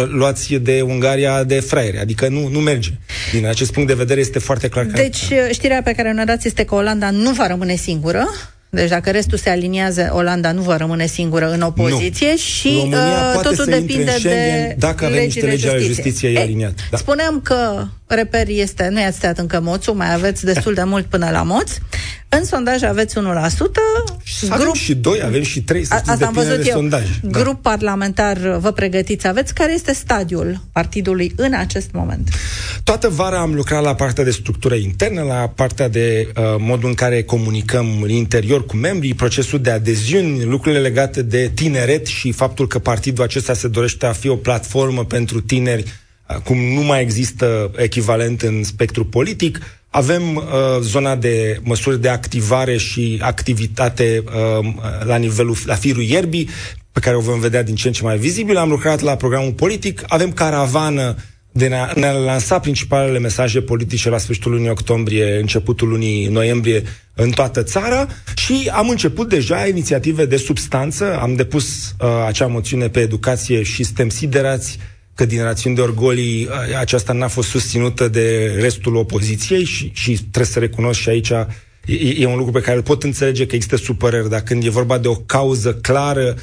luați 0.08 0.54
de 0.54 0.82
Ungaria 0.82 1.44
de 1.44 1.60
fraiere, 1.60 2.00
adică 2.00 2.28
nu, 2.28 2.48
nu 2.48 2.60
merge. 2.60 2.90
Din 3.32 3.48
acest 3.48 3.72
punct 3.72 3.88
de 3.88 3.94
vedere 3.94 4.20
este 4.20 4.40
foarte 4.40 4.68
clar 4.68 4.86
că... 4.86 4.92
Deci 4.96 5.24
știrea 5.52 5.82
pe 5.84 5.92
care 5.92 6.12
ne 6.12 6.24
dați 6.24 6.48
este 6.48 6.64
că 6.64 6.76
Olanda 6.76 7.10
nu 7.10 7.32
va 7.32 7.48
rămâne 7.48 7.76
singură 7.76 8.28
deci 8.76 8.90
dacă 8.90 9.12
restul 9.12 9.38
se 9.38 9.50
aliniază, 9.50 10.10
Olanda 10.14 10.52
nu 10.52 10.62
va 10.62 10.78
rămâne 10.78 11.06
singură 11.06 11.52
în 11.52 11.62
opoziție 11.62 12.30
nu. 12.30 12.38
și 12.38 12.84
uh, 12.86 13.40
totul 13.42 13.66
depinde 13.66 14.16
de 14.22 14.76
dacă 14.78 15.06
avem 15.06 15.24
niște 15.24 15.46
legi 15.46 15.68
ale 15.68 15.80
justiției 15.80 16.38
aliniate. 16.38 16.84
Da. 16.92 16.98
Spuneam 16.98 17.40
că 17.44 17.86
reper 18.08 18.48
este, 18.48 18.88
nu 18.92 19.00
i-ați 19.00 19.18
stat 19.18 19.38
încă 19.38 19.60
moțul, 19.62 19.94
mai 19.94 20.14
aveți 20.14 20.46
destul 20.46 20.74
de 20.74 20.84
mult 20.84 21.06
până 21.06 21.30
la 21.32 21.44
moț. 21.44 21.72
În 22.38 22.46
sondaj 22.46 22.84
aveți 22.84 23.16
1%. 23.16 23.22
Avem 24.50 24.66
grup... 24.66 24.76
și 24.76 24.96
2, 24.96 25.22
avem 25.26 25.44
și 25.44 25.62
3, 25.62 25.84
să 25.84 25.94
Asta 25.94 26.26
am 26.26 26.34
văzut 26.34 26.68
eu. 26.68 26.76
Sondaj. 26.76 27.04
Da. 27.22 27.40
Grup 27.40 27.62
parlamentar, 27.62 28.38
vă 28.38 28.72
pregătiți, 28.72 29.28
aveți. 29.28 29.54
Care 29.54 29.74
este 29.74 29.94
stadiul 29.94 30.60
partidului 30.72 31.34
în 31.36 31.54
acest 31.54 31.90
moment? 31.92 32.30
Toată 32.84 33.10
vara 33.10 33.40
am 33.40 33.54
lucrat 33.54 33.84
la 33.84 33.96
partea 33.96 34.24
de 34.24 34.32
structură 34.32 34.76
internă, 34.76 35.22
la 35.22 35.52
partea 35.56 35.88
de 35.88 36.28
uh, 36.36 36.44
modul 36.58 36.90
în 36.90 36.96
care 36.96 37.24
comunicăm 37.24 38.02
în 38.02 38.10
interior 38.10 38.66
cu 38.66 38.76
membrii, 38.76 39.14
procesul 39.14 39.62
de 39.62 39.70
adeziuni, 39.70 40.44
lucrurile 40.44 40.82
legate 40.82 41.22
de 41.22 41.52
tineret 41.54 42.06
și 42.06 42.32
faptul 42.32 42.68
că 42.68 42.80
partidul 42.80 43.24
acesta 43.24 43.54
se 43.54 43.68
dorește 43.68 44.06
a 44.06 44.12
fi 44.12 44.28
o 44.28 44.36
platformă 44.36 45.06
pentru 45.06 45.42
tineri 45.42 45.84
cum 46.44 46.58
nu 46.58 46.82
mai 46.82 47.02
există 47.02 47.72
echivalent 47.76 48.42
în 48.42 48.64
spectru 48.64 49.06
politic. 49.06 49.60
Avem 49.90 50.36
uh, 50.36 50.44
zona 50.82 51.16
de 51.16 51.60
măsuri 51.64 52.02
de 52.02 52.10
activare 52.10 52.78
și 52.78 53.20
activitate 53.22 54.24
uh, 54.26 54.74
la 55.04 55.16
nivelul, 55.16 55.56
la 55.66 55.76
firul 55.76 56.04
ierbii, 56.04 56.50
pe 56.92 57.00
care 57.00 57.16
o 57.16 57.20
vom 57.20 57.40
vedea 57.40 57.64
din 57.64 57.76
ce 57.76 57.88
în 57.88 57.94
ce 57.94 58.04
mai 58.04 58.18
vizibil. 58.18 58.58
Am 58.58 58.70
lucrat 58.70 59.00
la 59.00 59.16
programul 59.16 59.54
politic, 59.54 60.04
avem 60.08 60.32
caravană 60.32 61.16
de 61.52 61.68
ne-a, 61.68 61.92
ne 61.96 62.12
lansa 62.12 62.60
principalele 62.60 63.20
mesaje 63.20 63.62
politice 63.62 64.10
la 64.10 64.18
sfârșitul 64.18 64.52
lunii 64.52 64.70
octombrie, 64.70 65.40
începutul 65.40 65.88
lunii 65.88 66.28
noiembrie 66.28 66.84
în 67.14 67.30
toată 67.30 67.64
țara 67.64 68.08
și 68.36 68.70
am 68.74 68.90
început 68.90 69.30
deja 69.30 69.68
inițiative 69.68 70.26
de 70.26 70.38
substanță. 70.38 71.20
Am 71.20 71.36
depus 71.36 71.96
uh, 72.00 72.08
acea 72.28 72.48
moțiune 72.48 72.90
pe 72.90 73.00
educație 73.00 73.64
și 73.64 73.84
suntem 73.84 74.10
siderați 74.10 74.78
uh, 74.80 74.93
că 75.16 75.26
din 75.26 75.42
rațiuni 75.42 75.76
de 75.76 75.82
orgolii 75.82 76.50
aceasta 76.80 77.14
n-a 77.14 77.28
fost 77.28 77.50
susținută 77.50 78.08
de 78.08 78.56
restul 78.60 78.96
opoziției 78.96 79.64
și, 79.64 79.92
și 79.94 80.12
trebuie 80.12 80.52
să 80.52 80.60
recunosc 80.60 81.00
și 81.00 81.10
aici 81.10 81.30
e, 81.86 82.16
e 82.18 82.26
un 82.26 82.38
lucru 82.38 82.52
pe 82.52 82.62
care 82.62 82.76
îl 82.78 82.84
pot 82.84 83.04
înțelege 83.04 83.46
că 83.46 83.56
există 83.56 83.78
supărări, 83.78 84.30
dar 84.30 84.42
când 84.42 84.66
e 84.66 84.70
vorba 84.70 84.98
de 84.98 85.08
o 85.08 85.16
cauză 85.16 85.74
clară 85.74 86.36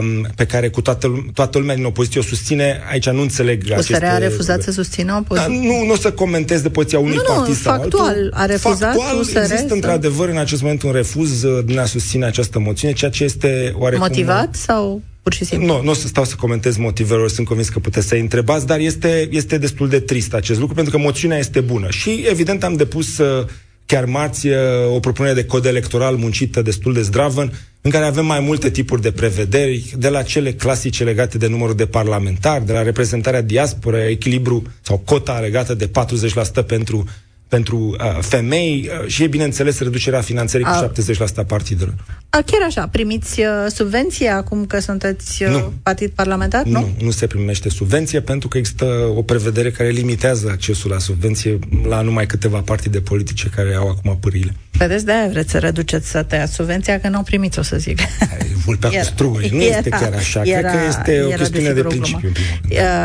um, 0.00 0.26
pe 0.36 0.46
care 0.46 0.68
cu 0.68 0.80
toată, 0.80 1.30
toată 1.34 1.58
lumea 1.58 1.74
din 1.74 1.84
opoziție 1.84 2.20
o 2.20 2.22
susține, 2.22 2.80
aici 2.90 3.08
nu 3.08 3.20
înțeleg 3.20 3.62
USR 3.62 3.72
aceste... 3.72 4.06
a 4.06 4.18
refuzat 4.18 4.62
să 4.62 4.70
susțină 4.70 5.16
opoziția? 5.20 5.48
Da, 5.48 5.54
nu, 5.54 5.84
nu 5.84 5.92
o 5.92 5.96
să 5.96 6.12
comentez 6.12 6.60
de 6.60 6.70
poziția 6.70 6.98
unui 6.98 7.16
nu, 7.16 7.22
partid 7.26 7.48
nu, 7.48 7.54
sau 7.54 7.76
factual, 7.76 8.06
altul. 8.06 8.30
a 8.34 8.44
refuzat 8.44 8.94
Factual, 8.94 9.18
USR 9.18 9.38
există 9.38 9.66
să... 9.68 9.74
într-adevăr 9.74 10.28
în 10.28 10.38
acest 10.38 10.62
moment 10.62 10.82
un 10.82 10.92
refuz 10.92 11.44
din 11.64 11.78
a 11.78 11.84
susține 11.84 12.24
această 12.24 12.58
moțiune, 12.58 12.94
ceea 12.94 13.10
ce 13.10 13.24
este 13.24 13.74
oarecum... 13.78 14.06
Motivat 14.06 14.54
sau 14.54 15.02
pur 15.22 15.32
și 15.32 15.44
simplu. 15.44 15.66
Nu, 15.66 15.82
nu 15.82 15.90
o 15.90 15.94
să 15.94 16.06
stau 16.06 16.24
să 16.24 16.34
comentez 16.34 16.76
motivele, 16.76 17.28
sunt 17.28 17.46
convins 17.46 17.68
că 17.68 17.78
puteți 17.78 18.06
să-i 18.06 18.20
întrebați, 18.20 18.66
dar 18.66 18.78
este, 18.78 19.28
este 19.30 19.58
destul 19.58 19.88
de 19.88 20.00
trist 20.00 20.34
acest 20.34 20.58
lucru, 20.58 20.74
pentru 20.74 20.92
că 20.92 20.98
moțiunea 20.98 21.38
este 21.38 21.60
bună. 21.60 21.90
Și, 21.90 22.24
evident, 22.28 22.64
am 22.64 22.76
depus 22.76 23.18
uh, 23.18 23.46
chiar 23.86 24.04
marți 24.04 24.46
uh, 24.46 24.54
o 24.94 25.00
propunere 25.00 25.34
de 25.34 25.44
cod 25.44 25.64
electoral 25.64 26.16
muncită 26.16 26.62
destul 26.62 26.92
de 26.92 27.02
zdravă, 27.02 27.48
în 27.80 27.90
care 27.90 28.04
avem 28.04 28.26
mai 28.26 28.40
multe 28.40 28.70
tipuri 28.70 29.02
de 29.02 29.12
prevederi, 29.12 29.94
de 29.98 30.08
la 30.08 30.22
cele 30.22 30.52
clasice 30.52 31.04
legate 31.04 31.38
de 31.38 31.46
numărul 31.46 31.74
de 31.74 31.86
parlamentari, 31.86 32.66
de 32.66 32.72
la 32.72 32.82
reprezentarea 32.82 33.42
diaspora, 33.42 34.08
echilibru 34.08 34.62
sau 34.80 34.98
cota 34.98 35.38
legată 35.38 35.74
de 35.74 35.90
40% 36.62 36.66
pentru 36.66 37.04
pentru 37.50 37.76
uh, 37.76 38.18
femei 38.20 38.90
uh, 39.02 39.08
și 39.08 39.22
e, 39.22 39.26
bineînțeles, 39.26 39.78
reducerea 39.78 40.20
finanțării 40.20 40.66
a... 40.66 40.70
cu 40.70 40.92
70% 41.12 41.34
a 41.36 41.42
partidelor. 41.42 41.94
A, 42.30 42.42
chiar 42.46 42.62
așa, 42.66 42.88
primiți 42.88 43.40
uh, 43.40 43.46
subvenție 43.68 44.28
acum 44.28 44.66
că 44.66 44.80
sunteți 44.80 45.42
uh, 45.42 45.50
nu. 45.50 45.72
partid 45.82 46.10
parlamentar? 46.10 46.64
Nu? 46.64 46.80
nu, 46.80 47.04
nu 47.04 47.10
se 47.10 47.26
primește 47.26 47.68
subvenție 47.68 48.20
pentru 48.20 48.48
că 48.48 48.58
există 48.58 48.84
o 49.16 49.22
prevedere 49.22 49.70
care 49.70 49.88
limitează 49.88 50.48
accesul 50.50 50.90
la 50.90 50.98
subvenție 50.98 51.58
la 51.88 52.00
numai 52.00 52.26
câteva 52.26 52.58
partide 52.58 53.00
politice 53.00 53.48
care 53.54 53.74
au 53.74 53.88
acum 53.88 54.18
pârile. 54.20 54.54
Vedeți, 54.70 55.04
de-aia 55.04 55.28
vreți 55.28 55.50
să 55.50 55.58
reduceți 55.58 56.10
să 56.10 56.22
tăiați 56.22 56.52
subvenția, 56.54 57.00
că 57.00 57.08
nu 57.08 57.18
o 57.18 57.22
primiți, 57.22 57.58
o 57.58 57.62
să 57.62 57.76
zic. 57.76 57.98
Vulpea 58.64 58.90
era, 58.92 59.00
cu 59.00 59.06
struguri. 59.06 59.50
Nu 59.52 59.62
era, 59.62 59.76
este 59.76 59.88
chiar 59.88 60.12
așa. 60.12 60.42
Era, 60.44 60.68
Cred 60.68 60.80
că 60.80 60.86
este 60.88 61.22
o 61.22 61.28
chestiune 61.28 61.72
de, 61.72 61.72
de 61.72 61.82
principiu. 61.82 62.32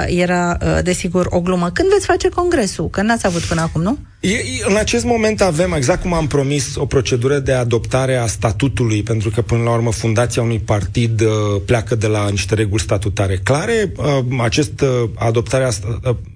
Era, 0.07 0.57
desigur, 0.83 1.27
o 1.29 1.41
glumă. 1.41 1.69
Când 1.69 1.89
veți 1.89 2.05
face 2.05 2.29
congresul? 2.29 2.89
Că 2.89 3.01
n-ați 3.01 3.25
avut 3.25 3.41
până 3.41 3.61
acum, 3.61 3.81
nu? 3.81 3.97
E, 4.25 4.63
în 4.67 4.75
acest 4.75 5.03
moment 5.03 5.41
avem, 5.41 5.73
exact 5.73 6.01
cum 6.01 6.13
am 6.13 6.27
promis, 6.27 6.75
o 6.75 6.85
procedură 6.85 7.39
de 7.39 7.51
adoptare 7.51 8.15
a 8.15 8.25
statutului, 8.27 9.03
pentru 9.03 9.29
că, 9.29 9.41
până 9.41 9.63
la 9.63 9.73
urmă, 9.73 9.91
fundația 9.91 10.41
unui 10.41 10.59
partid 10.59 11.21
uh, 11.21 11.27
pleacă 11.65 11.95
de 11.95 12.07
la 12.07 12.29
niște 12.29 12.55
reguli 12.55 12.81
statutare 12.81 13.39
clare. 13.43 13.91
Uh, 13.95 14.05
acest 14.39 14.81
uh, 14.81 15.09
adoptare 15.15 15.63
a, 15.63 15.71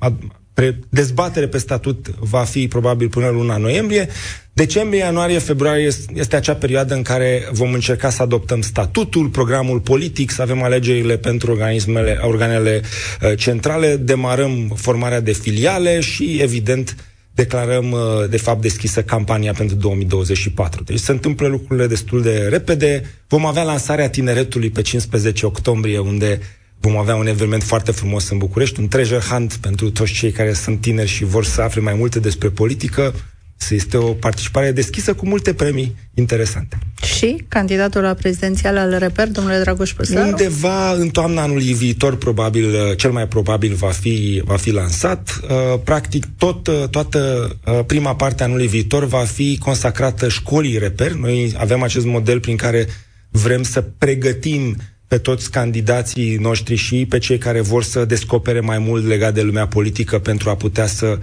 uh, 0.05 0.13
pre, 0.53 0.79
dezbatere 0.89 1.47
pe 1.47 1.57
statut 1.57 2.07
va 2.19 2.43
fi 2.43 2.67
probabil 2.67 3.09
până 3.09 3.29
luna 3.29 3.57
noiembrie. 3.57 4.07
Decembrie, 4.53 4.99
ianuarie, 4.99 5.39
februarie 5.39 5.89
este 6.13 6.35
acea 6.35 6.55
perioadă 6.55 6.93
în 6.93 7.01
care 7.01 7.47
vom 7.51 7.73
încerca 7.73 8.09
să 8.09 8.21
adoptăm 8.21 8.61
statutul, 8.61 9.27
programul 9.27 9.79
politic, 9.79 10.31
să 10.31 10.41
avem 10.41 10.63
alegerile 10.63 11.17
pentru 11.17 11.51
organismele, 11.51 12.19
organele 12.21 12.81
uh, 13.21 13.37
centrale, 13.37 13.95
demarăm 13.95 14.73
formarea 14.75 15.19
de 15.21 15.31
filiale 15.31 15.99
și, 15.99 16.39
evident, 16.41 16.95
declarăm, 17.43 17.91
uh, 17.91 18.29
de 18.29 18.37
fapt, 18.37 18.61
deschisă 18.61 19.03
campania 19.03 19.53
pentru 19.53 19.75
2024. 19.75 20.83
Deci 20.83 20.99
se 20.99 21.11
întâmplă 21.11 21.47
lucrurile 21.47 21.87
destul 21.87 22.21
de 22.21 22.47
repede. 22.49 23.03
Vom 23.27 23.45
avea 23.45 23.63
lansarea 23.63 24.09
tineretului 24.09 24.69
pe 24.69 24.81
15 24.81 25.45
octombrie, 25.45 25.99
unde 25.99 26.39
vom 26.79 26.97
avea 26.97 27.15
un 27.15 27.27
eveniment 27.27 27.63
foarte 27.63 27.91
frumos 27.91 28.29
în 28.29 28.37
București, 28.37 28.79
un 28.79 28.87
treasure 28.87 29.19
hunt 29.19 29.53
pentru 29.53 29.91
toți 29.91 30.13
cei 30.13 30.31
care 30.31 30.53
sunt 30.53 30.81
tineri 30.81 31.09
și 31.09 31.23
vor 31.23 31.45
să 31.45 31.61
afle 31.61 31.81
mai 31.81 31.93
multe 31.93 32.19
despre 32.19 32.49
politică 32.49 33.13
să 33.13 33.38
este 33.69 33.97
o 33.97 34.13
participare 34.13 34.71
deschisă 34.71 35.13
cu 35.13 35.27
multe 35.27 35.53
premii 35.53 35.95
interesante. 36.13 36.77
Și 37.17 37.43
candidatul 37.47 38.01
la 38.01 38.13
prezidențial 38.13 38.77
al 38.77 38.95
Reper, 38.97 39.27
domnule 39.27 39.59
Dragoș 39.59 39.93
Păsaru? 39.93 40.27
Undeva 40.27 40.93
în 40.93 41.09
toamna 41.09 41.41
anului 41.41 41.73
viitor, 41.73 42.17
probabil, 42.17 42.95
cel 42.95 43.11
mai 43.11 43.27
probabil 43.27 43.73
va 43.73 43.89
fi, 43.89 44.41
va 44.45 44.55
fi 44.55 44.71
lansat. 44.71 45.39
Uh, 45.43 45.79
practic, 45.83 46.25
tot, 46.37 46.67
uh, 46.67 46.83
toată 46.91 47.49
uh, 47.65 47.79
prima 47.85 48.15
parte 48.15 48.43
a 48.43 48.45
anului 48.45 48.67
viitor 48.67 49.05
va 49.05 49.23
fi 49.23 49.57
consacrată 49.57 50.27
școlii 50.27 50.77
Reper. 50.77 51.11
Noi 51.11 51.53
avem 51.57 51.83
acest 51.83 52.05
model 52.05 52.39
prin 52.39 52.55
care 52.55 52.87
vrem 53.29 53.63
să 53.63 53.81
pregătim 53.81 54.75
pe 55.07 55.17
toți 55.17 55.51
candidații 55.51 56.35
noștri 56.35 56.75
și 56.75 57.05
pe 57.09 57.17
cei 57.17 57.37
care 57.37 57.61
vor 57.61 57.83
să 57.83 58.05
descopere 58.05 58.59
mai 58.59 58.77
mult 58.77 59.05
legat 59.05 59.33
de 59.33 59.41
lumea 59.41 59.67
politică 59.67 60.19
pentru 60.19 60.49
a 60.49 60.55
putea 60.55 60.85
să 60.87 61.17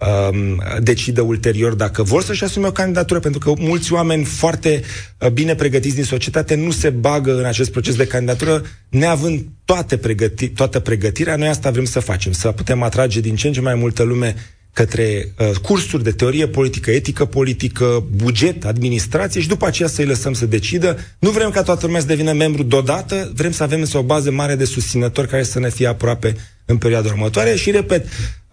um, 0.00 0.62
decidă 0.80 1.20
ulterior 1.20 1.74
dacă 1.74 2.02
vor 2.02 2.22
să-și 2.22 2.44
asume 2.44 2.66
o 2.66 2.72
candidatură, 2.72 3.20
pentru 3.20 3.40
că 3.40 3.52
mulți 3.58 3.92
oameni 3.92 4.24
foarte 4.24 4.82
uh, 5.18 5.28
bine 5.28 5.54
pregătiți 5.54 5.94
din 5.94 6.04
societate 6.04 6.54
nu 6.54 6.70
se 6.70 6.90
bagă 6.90 7.38
în 7.38 7.44
acest 7.44 7.70
proces 7.70 7.94
de 7.96 8.06
candidatură, 8.06 8.62
neavând 8.88 9.44
toate 9.64 9.98
pregăti- 9.98 10.52
toată 10.54 10.80
pregătirea. 10.80 11.36
Noi 11.36 11.48
asta 11.48 11.70
vrem 11.70 11.84
să 11.84 12.00
facem, 12.00 12.32
să 12.32 12.48
putem 12.50 12.82
atrage 12.82 13.20
din 13.20 13.36
ce 13.36 13.46
în 13.46 13.52
ce 13.52 13.60
mai 13.60 13.74
multă 13.74 14.02
lume 14.02 14.34
către 14.72 15.32
uh, 15.38 15.50
cursuri 15.62 16.02
de 16.02 16.10
teorie 16.10 16.46
politică, 16.46 16.90
etică 16.90 17.24
politică, 17.24 18.04
buget, 18.14 18.64
administrație 18.64 19.40
și 19.40 19.48
după 19.48 19.66
aceea 19.66 19.88
să-i 19.88 20.04
lăsăm 20.04 20.32
să 20.32 20.46
decidă. 20.46 20.98
Nu 21.18 21.30
vrem 21.30 21.50
ca 21.50 21.62
toată 21.62 21.86
lumea 21.86 22.00
să 22.00 22.06
devină 22.06 22.32
membru 22.32 22.62
deodată, 22.62 23.32
vrem 23.34 23.50
să 23.50 23.62
avem 23.62 23.80
însă 23.80 23.98
o 23.98 24.02
bază 24.02 24.30
mare 24.30 24.54
de 24.54 24.64
susținători 24.64 25.28
care 25.28 25.42
să 25.42 25.58
ne 25.58 25.70
fie 25.70 25.86
aproape 25.86 26.36
în 26.64 26.76
perioada 26.76 27.08
următoare 27.08 27.54
și, 27.54 27.70
repet, 27.70 28.06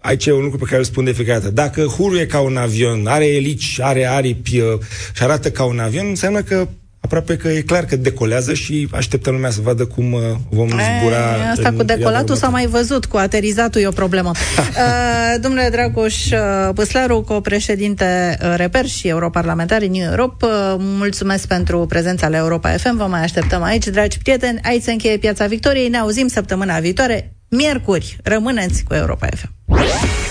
aici 0.08 0.26
e 0.26 0.32
un 0.32 0.42
lucru 0.42 0.58
pe 0.58 0.64
care 0.64 0.78
îl 0.78 0.84
spun 0.84 1.04
de 1.04 1.12
fiecare 1.12 1.38
dată. 1.38 1.52
Dacă 1.52 1.82
hurul 1.82 2.18
e 2.18 2.26
ca 2.26 2.40
un 2.40 2.56
avion, 2.56 3.06
are 3.06 3.26
elici, 3.26 3.78
are 3.80 4.06
aripi 4.06 4.60
uh, 4.60 4.78
și 5.14 5.22
arată 5.22 5.50
ca 5.50 5.64
un 5.64 5.78
avion, 5.78 6.06
înseamnă 6.06 6.42
că 6.42 6.68
aproape 7.00 7.36
că 7.36 7.48
e 7.48 7.60
clar 7.60 7.84
că 7.84 7.96
decolează 7.96 8.54
și 8.54 8.88
așteptăm 8.92 9.32
lumea 9.32 9.50
să 9.50 9.60
vadă 9.62 9.84
cum 9.86 10.12
uh, 10.12 10.20
vom 10.50 10.68
zbura. 10.68 11.16
E, 11.16 11.50
asta 11.50 11.72
cu 11.72 11.82
decolatul 11.82 12.34
s-a 12.34 12.48
mai 12.48 12.66
văzut, 12.66 13.04
cu 13.04 13.16
aterizatul 13.16 13.80
e 13.80 13.86
o 13.86 13.90
problemă. 13.90 14.30
uh, 14.30 15.40
domnule 15.42 15.68
Dragoș 15.70 16.30
uh, 16.30 16.38
Păslaru, 16.74 17.20
co-președinte 17.20 18.38
uh, 18.42 18.54
Reper 18.56 18.86
și 18.86 19.08
europarlamentar 19.08 19.82
în 19.82 19.90
New 19.90 20.10
Europe, 20.10 20.44
uh, 20.44 20.74
mulțumesc 20.78 21.46
pentru 21.46 21.86
prezența 21.86 22.28
la 22.28 22.36
Europa 22.36 22.68
FM, 22.70 22.96
vă 22.96 23.04
mai 23.04 23.22
așteptăm 23.22 23.62
aici, 23.62 23.86
dragi 23.86 24.18
prieteni, 24.18 24.60
aici 24.62 24.82
se 24.82 24.92
încheie 24.92 25.16
Piața 25.16 25.46
Victoriei, 25.46 25.88
ne 25.88 25.98
auzim 25.98 26.26
săptămâna 26.26 26.78
viitoare, 26.78 27.32
miercuri, 27.48 28.16
rămâneți 28.22 28.84
cu 28.84 28.94
Europa 28.94 29.26
FM. 29.26 30.27